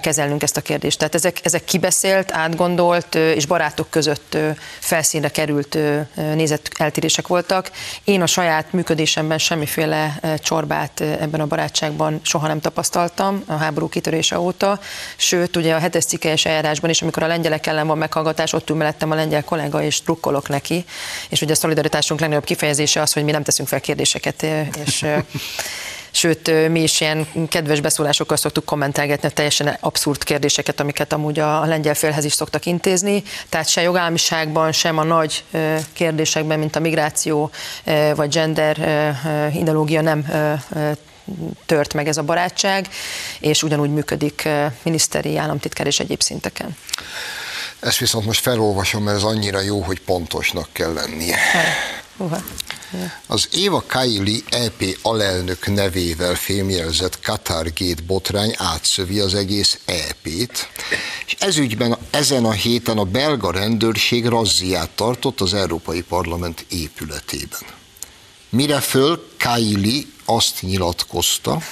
[0.00, 0.98] kezelnünk ezt a kérdést.
[0.98, 4.36] Tehát ezek, ezek kibeszélt, átgondolt és barátok között
[4.78, 5.78] felszínre került
[6.14, 7.70] nézett eltérések voltak.
[8.04, 14.38] Én a saját működésemben semmiféle csorbát ebben a barátságban soha nem tapasztaltam a háború kitörése
[14.38, 14.80] óta,
[15.16, 18.76] sőt, ugye a hetes cikkelyes eljárásban is, amikor a lengyelek ellen van meghallgatás, ott ül
[18.76, 20.84] mellettem a lengyel kollega, és drukkolok neki,
[21.28, 24.42] és ugye a szolidaritásunk legnagyobb kifejezése az, hogy mi nem teszünk fel kérdést kérdéseket,
[24.86, 25.06] és
[26.10, 31.64] sőt, mi is ilyen kedves beszólásokkal szoktuk kommentálgetni a teljesen abszurd kérdéseket, amiket amúgy a
[31.64, 33.22] lengyel félhez is szoktak intézni.
[33.48, 35.44] Tehát se jogállamiságban, sem a nagy
[35.92, 37.50] kérdésekben, mint a migráció
[38.14, 38.76] vagy gender
[39.54, 40.26] ideológia nem
[41.66, 42.88] tört meg ez a barátság,
[43.40, 44.48] és ugyanúgy működik
[44.82, 46.76] miniszteri, államtitkár és egyéb szinteken.
[47.80, 51.36] Ezt viszont most felolvasom, mert ez annyira jó, hogy pontosnak kell lennie.
[52.16, 52.42] Uh-huh.
[53.26, 60.68] Az Éva Kaili EP alelnök nevével fémjelzett Qatar Gate botrány átszövi az egész EP-t,
[61.26, 67.60] és ezügyben ezen a héten a belga rendőrség razziát tartott az Európai Parlament épületében.
[68.48, 71.62] Mire föl Kaili azt nyilatkozta,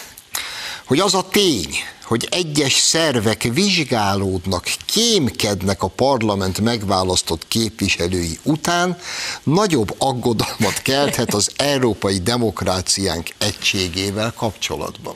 [0.90, 1.74] hogy az a tény,
[2.05, 8.98] hogy egyes szervek vizsgálódnak, kémkednek a parlament megválasztott képviselői után,
[9.42, 15.14] nagyobb aggodalmat kelthet az európai demokráciánk egységével kapcsolatban.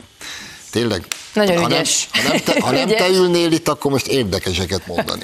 [0.71, 2.09] Tényleg, Nagyon ha ügyes.
[2.13, 5.23] Nem, ha nem, te, ha nem te ülnél itt, akkor most érdekeseket mondani.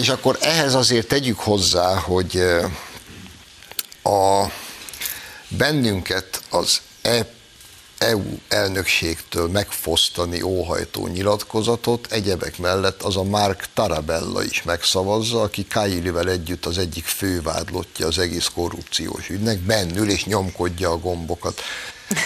[0.00, 2.42] És akkor ehhez azért tegyük hozzá, hogy
[4.02, 4.44] a
[5.48, 7.42] bennünket az EP
[8.04, 16.28] EU elnökségtől megfosztani óhajtó nyilatkozatot, egyebek mellett az a Mark Tarabella is megszavazza, aki Kailivel
[16.28, 21.60] együtt az egyik fővádlottja az egész korrupciós ügynek, bennül és nyomkodja a gombokat.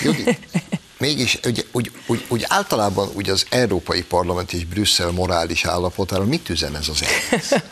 [0.03, 0.39] Judi,
[0.99, 6.49] mégis úgy, úgy, úgy, úgy általában úgy az Európai Parlament és Brüsszel morális állapotára mit
[6.49, 7.53] üzen ez az egész?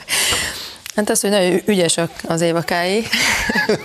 [0.97, 3.07] Hát az, hogy nagyon ügyes az évakái,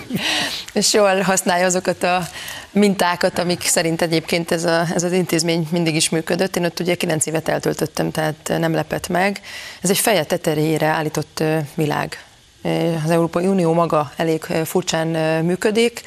[0.72, 2.28] és jól használja azokat a
[2.72, 6.56] mintákat, amik szerint egyébként ez, a, ez az intézmény mindig is működött.
[6.56, 9.40] Én ott ugye 9 évet eltöltöttem, tehát nem lepett meg.
[9.80, 11.42] Ez egy feje teterére állított
[11.74, 12.24] világ.
[13.04, 15.06] Az Európai Unió maga elég furcsán
[15.44, 16.02] működik.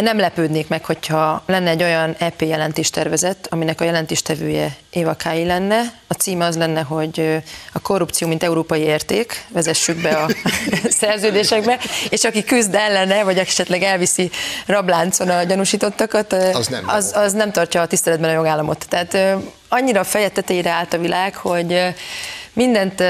[0.00, 5.80] Nem lepődnék meg, hogyha lenne egy olyan EP jelentéstervezet, aminek a jelentéstevője Éva Kái lenne.
[6.06, 10.26] A címe az lenne, hogy a korrupció, mint európai érték, vezessük be a
[11.00, 14.30] szerződésekbe, és aki küzd ellene, vagy esetleg elviszi
[14.66, 18.86] rabláncon a gyanúsítottakat, az nem, az, az nem tartja a tiszteletben a jogállamot.
[18.88, 21.94] Tehát annyira feje tetejére állt a világ, hogy
[22.52, 23.02] mindent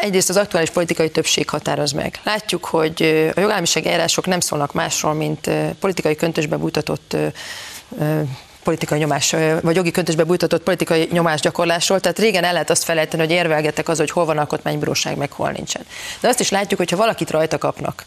[0.00, 2.20] egyrészt az aktuális politikai többség határoz meg.
[2.22, 3.02] Látjuk, hogy
[3.36, 5.50] a jogállamiság eljárások nem szólnak másról, mint
[5.80, 7.16] politikai köntösbe bújtatott
[8.62, 12.00] politikai nyomás, vagy jogi köntösbe bújtatott politikai nyomás gyakorlásról.
[12.00, 15.50] Tehát régen el lehet azt felejteni, hogy érvelgetek az, hogy hol van alkotmánybíróság, meg hol
[15.50, 15.86] nincsen.
[16.20, 18.04] De azt is látjuk, hogy ha valakit rajta kapnak,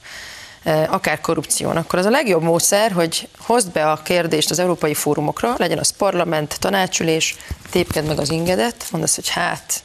[0.90, 5.54] akár korrupción, akkor az a legjobb módszer, hogy hozd be a kérdést az európai fórumokra,
[5.58, 7.36] legyen az parlament, tanácsülés,
[7.70, 9.84] tépked meg az ingedet, mondd hogy hát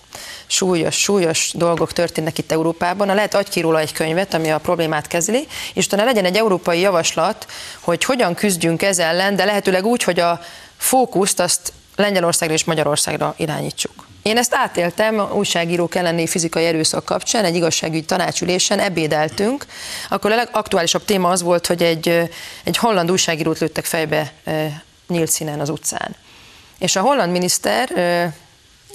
[0.51, 3.07] súlyos, súlyos dolgok történnek itt Európában.
[3.07, 6.37] Na, lehet adj ki róla egy könyvet, ami a problémát kezeli, és utána legyen egy
[6.37, 7.47] európai javaslat,
[7.81, 10.41] hogy hogyan küzdjünk ez ellen, de lehetőleg úgy, hogy a
[10.77, 14.09] fókuszt azt Lengyelországra és Magyarországra irányítsuk.
[14.23, 19.67] Én ezt átéltem újságírók elleni fizikai erőszak kapcsán, egy igazságügyi tanácsülésen ebédeltünk,
[20.09, 22.09] akkor a legaktuálisabb téma az volt, hogy egy,
[22.65, 24.33] egy holland újságírót lőttek fejbe
[25.09, 26.17] nyílt színen az utcán.
[26.79, 27.89] És a holland miniszter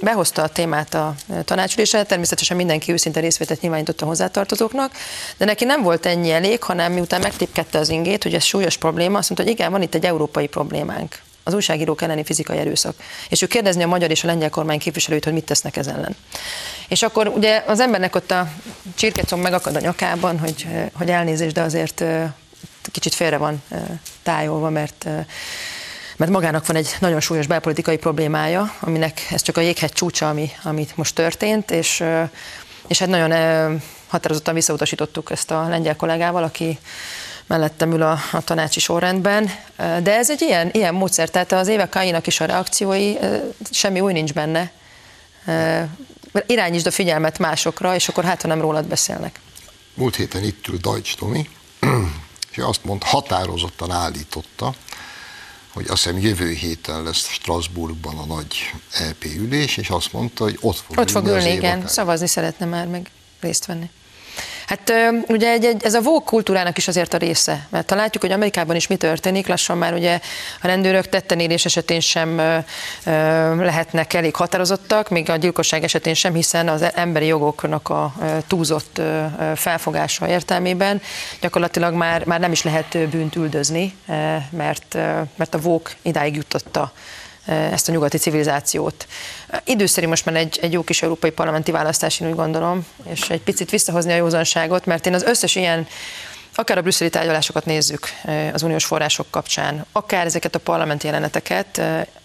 [0.02, 1.16] behozta a témát a
[1.46, 4.92] tanácsülésre, természetesen mindenki őszinte részvételt nyilvánított a hozzátartozóknak,
[5.38, 9.18] de neki nem volt ennyi elég, hanem miután megtépkedte az ingét, hogy ez súlyos probléma,
[9.18, 12.96] azt mondta, hogy igen, van itt egy európai problémánk az újságírók elleni fizikai erőszak.
[13.30, 16.16] És ő kérdezni a magyar és a lengyel kormány képviselőit, hogy mit tesznek ez ellen.
[16.88, 18.48] És akkor ugye az embernek ott a
[18.96, 22.04] csirkecom megakad a nyakában, hogy, hogy elnézést, de azért
[22.92, 23.64] kicsit félre van
[24.24, 25.08] tájolva, mert
[26.18, 30.50] mert magának van egy nagyon súlyos belpolitikai problémája, aminek ez csak a jéghegy csúcsa, ami,
[30.64, 32.04] amit most történt, és,
[32.88, 36.80] és hát nagyon határozottan visszautasítottuk ezt a lengyel kollégával, aki
[37.48, 41.90] mellettem ül a, a tanácsi sorrendben, de ez egy ilyen, ilyen módszer, tehát az évek
[41.90, 43.16] Kainak is a reakciói,
[43.72, 44.72] semmi új nincs benne.
[46.46, 49.40] Irányítsd a figyelmet másokra, és akkor hát, ha nem rólad beszélnek.
[49.94, 51.50] Múlt héten itt ül Dajcs Tomi,
[52.52, 54.74] és azt mond, határozottan állította,
[55.76, 60.58] hogy azt hiszem jövő héten lesz Strasbourgban a nagy EP ülés, és azt mondta, hogy
[60.62, 63.10] ott fog Ott fog ülni, igen, szavazni szeretne már meg
[63.40, 63.90] részt venni.
[64.68, 64.94] Hát
[65.28, 68.32] ugye egy, egy, ez a vók kultúrának is azért a része, mert ha látjuk, hogy
[68.32, 70.20] Amerikában is mi történik, lassan már ugye
[70.62, 72.58] a rendőrök tettenérés esetén sem ö,
[73.06, 73.12] ö,
[73.64, 78.14] lehetnek elég határozottak, még a gyilkosság esetén sem, hiszen az emberi jogoknak a
[78.48, 79.02] túlzott
[79.56, 81.02] felfogása értelmében
[81.42, 83.96] gyakorlatilag már, már nem is lehet bűnt üldözni,
[84.50, 84.98] mert,
[85.36, 86.92] mert a vók idáig jutotta
[87.46, 89.08] ezt a nyugati civilizációt.
[89.64, 93.42] Időszerű most már egy, egy jó kis európai parlamenti választás, én úgy gondolom, és egy
[93.42, 95.88] picit visszahozni a józanságot, mert én az összes ilyen
[96.56, 98.08] akár a brüsszeli tárgyalásokat nézzük
[98.54, 101.78] az uniós források kapcsán, akár ezeket a parlamenti jeleneteket,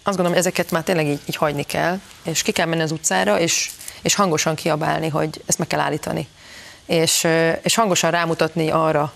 [0.03, 3.39] azt gondolom, ezeket már tényleg így, így hagyni kell, és ki kell menni az utcára,
[3.39, 3.69] és,
[4.01, 6.27] és hangosan kiabálni, hogy ezt meg kell állítani.
[6.85, 7.27] És,
[7.61, 9.13] és hangosan rámutatni arra,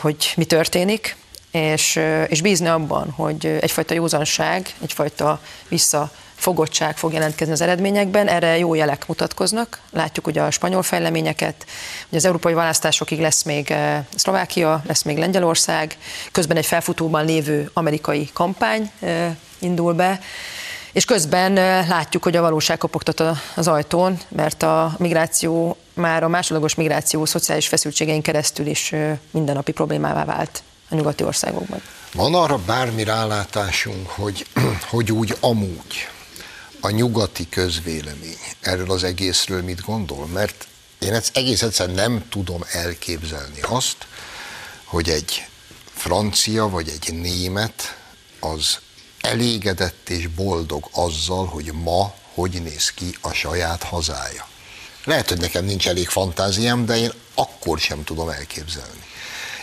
[0.00, 1.16] hogy mi történik,
[1.50, 8.74] és, és bízni abban, hogy egyfajta józanság, egyfajta visszafogottság fog jelentkezni az eredményekben, erre jó
[8.74, 9.80] jelek mutatkoznak.
[9.92, 11.66] Látjuk ugye a spanyol fejleményeket,
[12.08, 13.74] hogy az európai választásokig lesz még
[14.14, 15.96] Szlovákia, lesz még Lengyelország,
[16.32, 18.90] közben egy felfutóban lévő amerikai kampány
[19.58, 20.20] indul be,
[20.92, 21.52] és közben
[21.88, 23.22] látjuk, hogy a valóság kopogtat
[23.54, 28.94] az ajtón, mert a migráció már a másodlagos migráció szociális feszültségein keresztül is
[29.30, 31.82] mindennapi problémává vált a nyugati országokban.
[32.12, 34.46] Van arra bármi rálátásunk, hogy,
[34.90, 36.08] hogy úgy amúgy
[36.80, 40.26] a nyugati közvélemény erről az egészről mit gondol?
[40.26, 40.66] Mert
[40.98, 43.96] én ezt egész egyszerűen nem tudom elképzelni azt,
[44.84, 45.46] hogy egy
[45.94, 47.96] francia vagy egy német
[48.40, 48.78] az
[49.20, 54.48] elégedett és boldog azzal, hogy ma hogy néz ki a saját hazája.
[55.04, 59.04] Lehet, hogy nekem nincs elég fantáziám, de én akkor sem tudom elképzelni.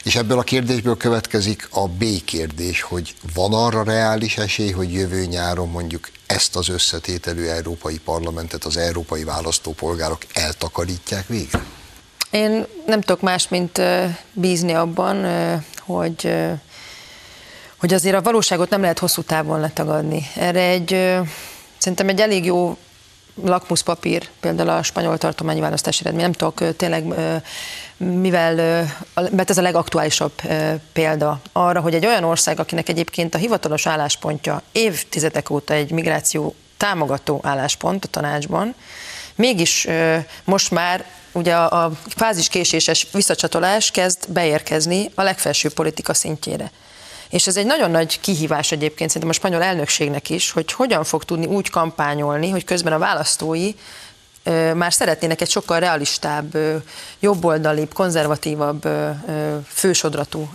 [0.08, 5.26] És ebből a kérdésből következik a B kérdés, hogy van arra reális esély, hogy jövő
[5.26, 11.64] nyáron mondjuk ezt az összetételű európai parlamentet az európai választópolgárok eltakarítják végre?
[12.30, 13.82] Én nem tudok más, mint
[14.34, 15.26] bízni abban,
[15.80, 16.34] hogy
[17.78, 20.28] hogy azért a valóságot nem lehet hosszú távon letagadni.
[20.36, 20.89] Erre egy,
[21.78, 22.78] szerintem egy elég jó
[23.43, 26.23] lakmuszpapír, például a spanyol tartományi választási eredmény.
[26.23, 27.05] Nem tudok tényleg
[27.97, 28.55] mivel,
[29.31, 30.31] mert ez a legaktuálisabb
[30.93, 36.55] példa arra, hogy egy olyan ország, akinek egyébként a hivatalos álláspontja évtizedek óta egy migráció
[36.77, 38.75] támogató álláspont a tanácsban,
[39.35, 39.88] mégis
[40.43, 46.71] most már ugye a fáziskéséses visszacsatolás kezd beérkezni a legfelsőbb politika szintjére.
[47.30, 51.23] És ez egy nagyon nagy kihívás egyébként szerintem a spanyol elnökségnek is, hogy hogyan fog
[51.23, 53.71] tudni úgy kampányolni, hogy közben a választói
[54.76, 56.58] már szeretnének egy sokkal realistább,
[57.20, 58.88] jobboldalibb, konzervatívabb,
[59.68, 60.50] fősodratú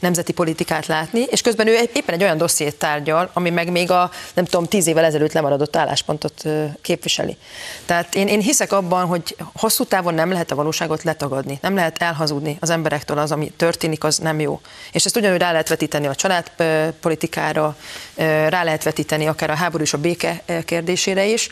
[0.00, 4.10] nemzeti politikát látni, és közben ő éppen egy olyan dossziét tárgyal, ami meg még a,
[4.34, 6.44] nem tudom, tíz évvel ezelőtt lemaradott álláspontot
[6.82, 7.36] képviseli.
[7.86, 12.02] Tehát én, én hiszek abban, hogy hosszú távon nem lehet a valóságot letagadni, nem lehet
[12.02, 14.60] elhazudni az emberektől az, ami történik, az nem jó.
[14.92, 17.76] És ezt ugyanúgy rá lehet vetíteni a családpolitikára,
[18.48, 21.50] rá lehet vetíteni akár a háború és a béke kérdésére is,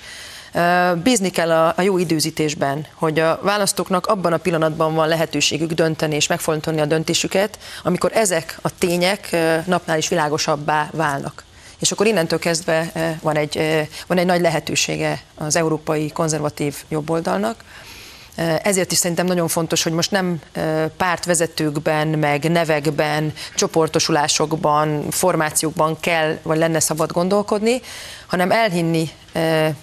[1.03, 6.15] Bízni kell a, a jó időzítésben, hogy a választóknak abban a pillanatban van lehetőségük dönteni
[6.15, 9.37] és megfontolni a döntésüket, amikor ezek a tények
[9.67, 11.45] napnál is világosabbá válnak.
[11.79, 12.93] És akkor innentől kezdve
[13.23, 13.61] van egy,
[14.07, 17.65] van egy nagy lehetősége az európai konzervatív jobboldalnak,
[18.63, 20.41] ezért is szerintem nagyon fontos, hogy most nem
[20.97, 27.81] pártvezetőkben, meg nevekben, csoportosulásokban, formációkban kell, vagy lenne szabad gondolkodni,
[28.27, 29.11] hanem elhinni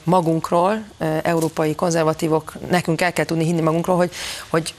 [0.04, 0.84] magunkról,
[1.22, 4.12] európai konzervatívok, nekünk el kell tudni hinni magunkról, hogy,
[4.50, 4.74] hogy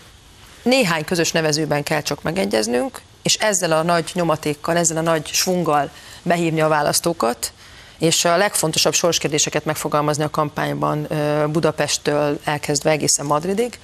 [0.62, 5.90] néhány közös nevezőben kell csak megegyeznünk, és ezzel a nagy nyomatékkal, ezzel a nagy svunggal
[6.22, 7.52] behívni a választókat,
[7.98, 11.08] és a legfontosabb sorskérdéseket megfogalmazni a kampányban
[11.52, 13.78] Budapesttől elkezdve egészen Madridig.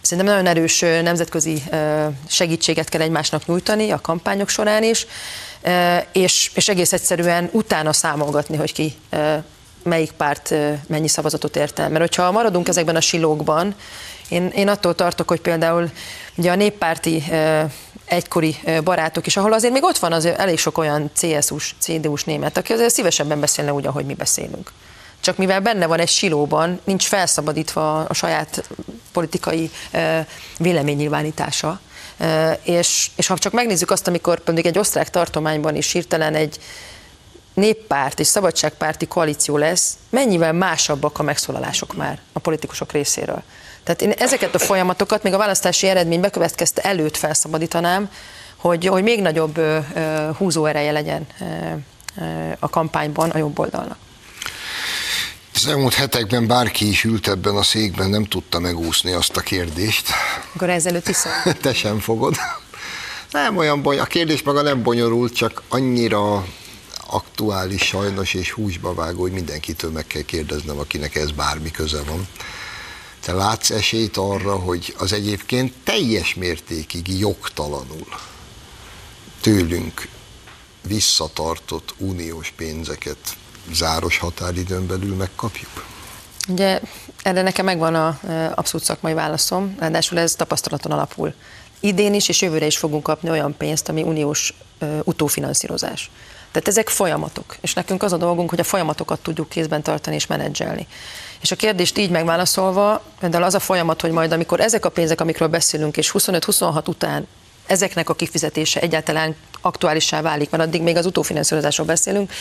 [0.00, 1.62] Szerintem nagyon erős nemzetközi
[2.26, 5.06] segítséget kell egymásnak nyújtani a kampányok során is,
[6.12, 8.94] és, és egész egyszerűen utána számolgatni, hogy ki
[9.82, 10.54] melyik párt
[10.86, 11.88] mennyi szavazatot ért el.
[11.88, 13.74] Mert hogyha maradunk ezekben a silókban,
[14.28, 15.90] én, én attól tartok, hogy például
[16.36, 17.24] ugye a néppárti
[18.04, 22.56] egykori barátok is, ahol azért még ott van az elég sok olyan CSU-s, CDU-s német,
[22.56, 24.72] aki azért szívesebben beszélne úgy, ahogy mi beszélünk.
[25.20, 28.68] Csak mivel benne van egy silóban, nincs felszabadítva a saját
[29.12, 29.70] politikai
[30.58, 31.80] véleménynyilvánítása,
[32.62, 36.58] és, és ha csak megnézzük azt, amikor pedig egy osztrák tartományban is hirtelen egy
[37.54, 43.42] néppárt és szabadságpárti koalíció lesz, mennyivel másabbak a megszólalások már a politikusok részéről.
[43.84, 48.10] Tehát én ezeket a folyamatokat még a választási eredmény bekövetkezte előtt felszabadítanám,
[48.56, 49.60] hogy, hogy még nagyobb
[50.36, 51.26] húzóereje legyen
[52.58, 53.96] a kampányban a jobb oldalnak.
[55.54, 60.08] Az elmúlt hetekben bárki is ült ebben a székben, nem tudta megúszni azt a kérdést.
[60.54, 61.16] Akkor ezelőtt is
[61.62, 62.36] Te sem fogod.
[63.30, 66.46] Nem olyan bony, a kérdés maga nem bonyolult, csak annyira
[67.06, 72.28] aktuális sajnos és húsba vágó, hogy mindenkitől meg kell kérdeznem, akinek ez bármi köze van.
[73.20, 78.06] Te látsz esélyt arra, hogy az egyébként teljes mértékig jogtalanul
[79.40, 80.08] tőlünk
[80.86, 83.36] visszatartott uniós pénzeket
[83.72, 85.84] záros határidőn belül megkapjuk?
[86.48, 86.80] Ugye
[87.22, 88.18] erre nekem megvan a
[88.54, 91.34] abszolút szakmai válaszom, ráadásul ez tapasztalaton alapul.
[91.80, 94.54] Idén is és jövőre is fogunk kapni olyan pénzt, ami uniós
[95.02, 96.10] utófinanszírozás.
[96.50, 100.26] Tehát ezek folyamatok, és nekünk az a dolgunk, hogy a folyamatokat tudjuk kézben tartani és
[100.26, 100.86] menedzselni.
[101.40, 105.20] És a kérdést így megválaszolva, például az a folyamat, hogy majd amikor ezek a pénzek,
[105.20, 107.26] amikről beszélünk, és 25-26 után
[107.66, 112.32] ezeknek a kifizetése egyáltalán aktuálissá válik, mert addig még az utófinanszírozásról beszélünk,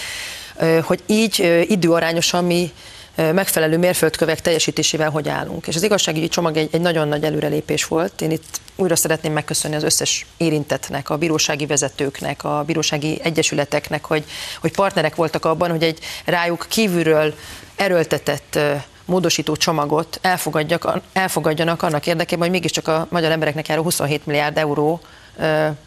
[0.83, 2.71] hogy így időarányosan mi
[3.15, 5.67] megfelelő mérföldkövek teljesítésével hogy állunk.
[5.67, 8.21] És az igazságügyi csomag egy, egy nagyon nagy előrelépés volt.
[8.21, 14.23] Én itt újra szeretném megköszönni az összes érintetnek, a bírósági vezetőknek, a bírósági egyesületeknek, hogy,
[14.61, 17.33] hogy partnerek voltak abban, hogy egy rájuk kívülről
[17.75, 18.59] erőltetett
[19.05, 25.01] módosító csomagot elfogadjak, elfogadjanak annak érdekében, hogy mégiscsak a magyar embereknek járó 27 milliárd euró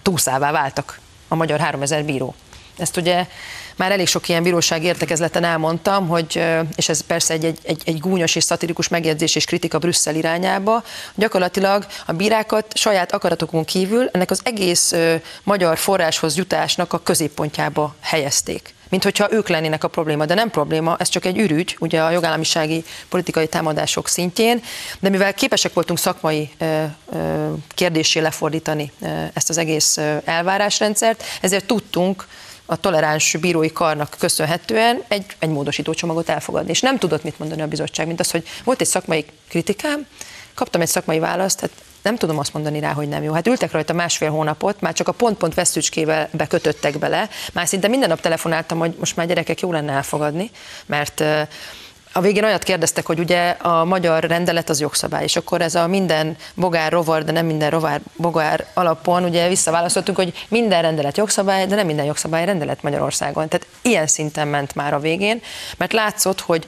[0.03, 2.35] túlszává váltak a magyar 3000 bíró.
[2.79, 3.27] Ezt ugye
[3.77, 8.01] már elég sok ilyen bíróság értekezleten elmondtam, hogy, és ez persze egy, egy, egy, egy
[8.01, 14.31] gúnyos és szatirikus megjegyzés és kritika Brüsszel irányába, gyakorlatilag a bírákat saját akaratokon kívül ennek
[14.31, 14.95] az egész
[15.43, 18.75] magyar forráshoz jutásnak a középpontjába helyezték.
[18.89, 22.11] Mint hogyha ők lennének a probléma, de nem probléma, ez csak egy ürügy, ugye a
[22.11, 24.63] jogállamisági politikai támadások szintjén,
[24.99, 26.51] de mivel képesek voltunk szakmai
[27.75, 28.93] kérdésé lefordítani
[29.33, 32.27] ezt az egész elvárásrendszert, ezért tudtunk
[32.67, 36.71] a toleráns bírói karnak köszönhetően egy, egy módosító csomagot elfogadni.
[36.71, 40.07] És nem tudott mit mondani a bizottság, mint az, hogy volt egy szakmai kritikám,
[40.55, 41.71] kaptam egy szakmai választ, hát
[42.03, 43.33] nem tudom azt mondani rá, hogy nem jó.
[43.33, 48.09] Hát ültek rajta másfél hónapot, már csak a pont-pont vesztőcskével bekötöttek bele, már szinte minden
[48.09, 50.51] nap telefonáltam, hogy most már gyerekek jó lenne elfogadni,
[50.87, 51.25] mert
[52.17, 55.87] a végén olyat kérdeztek, hogy ugye a magyar rendelet az jogszabály, és akkor ez a
[55.87, 61.67] minden bogár rovar, de nem minden rovár bogár alapon ugye visszaválasztottunk, hogy minden rendelet jogszabály,
[61.67, 63.49] de nem minden jogszabály rendelet Magyarországon.
[63.49, 65.41] Tehát ilyen szinten ment már a végén,
[65.77, 66.67] mert látszott, hogy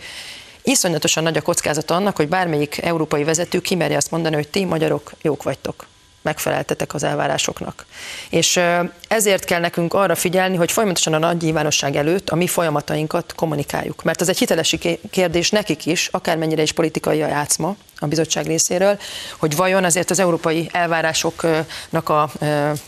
[0.62, 5.12] iszonyatosan nagy a kockázat annak, hogy bármelyik európai vezető kimerje azt mondani, hogy ti magyarok
[5.22, 5.86] jók vagytok
[6.22, 7.86] megfeleltetek az elvárásoknak.
[8.30, 8.60] És
[9.08, 14.02] ezért kell nekünk arra figyelni, hogy folyamatosan a nagy nyilvánosság előtt a mi folyamatainkat kommunikáljuk.
[14.02, 18.98] Mert ez egy hitelesi kérdés nekik is, akármennyire is politikai a játszma, a bizottság részéről,
[19.38, 22.22] hogy vajon azért az európai elvárásoknak a,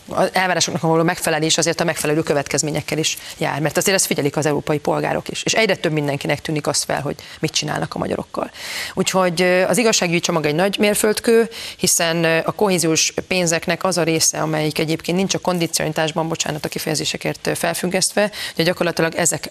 [0.09, 4.47] az elvárásoknak való megfelelés azért a megfelelő következményekkel is jár, mert azért ezt figyelik az
[4.47, 8.51] európai polgárok is, és egyre több mindenkinek tűnik azt fel, hogy mit csinálnak a magyarokkal.
[8.95, 14.79] Úgyhogy az igazságügyi csomag egy nagy mérföldkő, hiszen a kohéziós pénzeknek az a része, amelyik
[14.79, 19.49] egyébként nincs a kondicionitásban, bocsánat a kifejezésekért felfüggesztve, hogy gyakorlatilag ezek,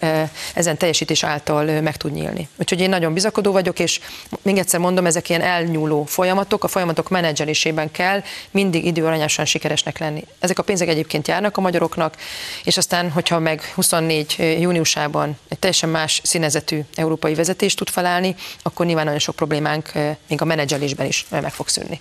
[0.54, 2.48] ezen teljesítés által meg tud nyílni.
[2.56, 4.00] Úgyhogy én nagyon bizakodó vagyok, és
[4.42, 10.24] még egyszer mondom, ezek ilyen elnyúló folyamatok, a folyamatok menedzselésében kell mindig időarányosan sikeresnek lenni.
[10.38, 12.16] Ezek a pénzek egyébként járnak a magyaroknak,
[12.64, 18.86] és aztán, hogyha meg 24 júniusában egy teljesen más színezetű európai vezetést tud felállni, akkor
[18.86, 19.92] nyilván nagyon sok problémánk
[20.28, 22.00] még a menedzselésben is meg fog szűnni.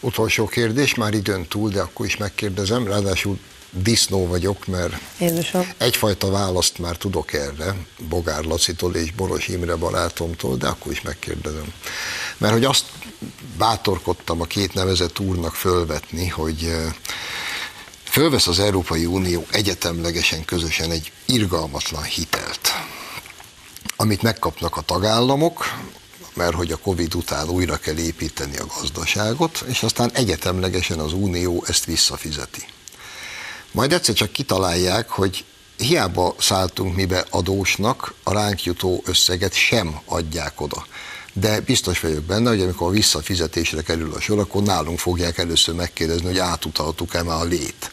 [0.00, 3.38] Utolsó kérdés, már időn túl, de akkor is megkérdezem, ráadásul
[3.72, 5.68] disznó vagyok, mert Jézusom.
[5.78, 7.76] egyfajta választ már tudok erre,
[8.08, 11.72] Bogár Lacitól és Boros Imre barátomtól, de akkor is megkérdezem.
[12.42, 12.84] Mert hogy azt
[13.58, 16.76] bátorkodtam a két nevezett úrnak fölvetni, hogy
[18.04, 22.72] fölvesz az Európai Unió egyetemlegesen közösen egy irgalmatlan hitelt,
[23.96, 25.64] amit megkapnak a tagállamok,
[26.34, 31.64] mert hogy a Covid után újra kell építeni a gazdaságot, és aztán egyetemlegesen az Unió
[31.66, 32.64] ezt visszafizeti.
[33.70, 35.44] Majd egyszer csak kitalálják, hogy
[35.76, 40.86] hiába szálltunk mibe adósnak, a ránk jutó összeget sem adják oda.
[41.32, 45.74] De biztos vagyok benne, hogy amikor a visszafizetésre kerül a sor, akkor nálunk fogják először
[45.74, 47.90] megkérdezni, hogy átutaltuk-e már a lét.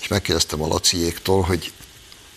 [0.00, 1.72] És megkérdeztem a Laciéktól, hogy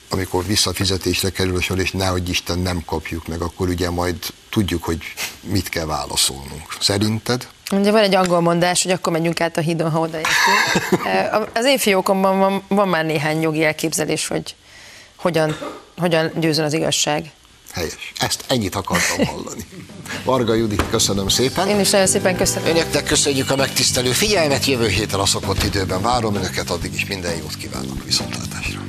[0.09, 4.15] amikor visszafizetésre kerül a sor, és nehogy Isten nem kapjuk meg, akkor ugye majd
[4.49, 4.97] tudjuk, hogy
[5.41, 6.75] mit kell válaszolnunk.
[6.79, 7.47] Szerinted?
[7.71, 10.35] Ugye van egy angol mondás, hogy akkor menjünk át a hídon, ha odaértünk.
[11.59, 14.55] Az évfiókomban van, van már néhány jogi elképzelés, hogy
[15.15, 15.57] hogyan,
[15.97, 17.31] hogyan győzön az igazság.
[17.73, 18.11] Helyes.
[18.17, 19.65] Ezt ennyit akartam hallani.
[20.23, 21.67] Varga Judit, köszönöm szépen.
[21.67, 22.69] Én is nagyon szépen köszönöm.
[22.69, 27.35] Önöknek köszönjük a megtisztelő figyelmet, jövő héten a szokott időben várom önöket, addig is minden
[27.35, 28.79] jót kívánok viszontlátásra.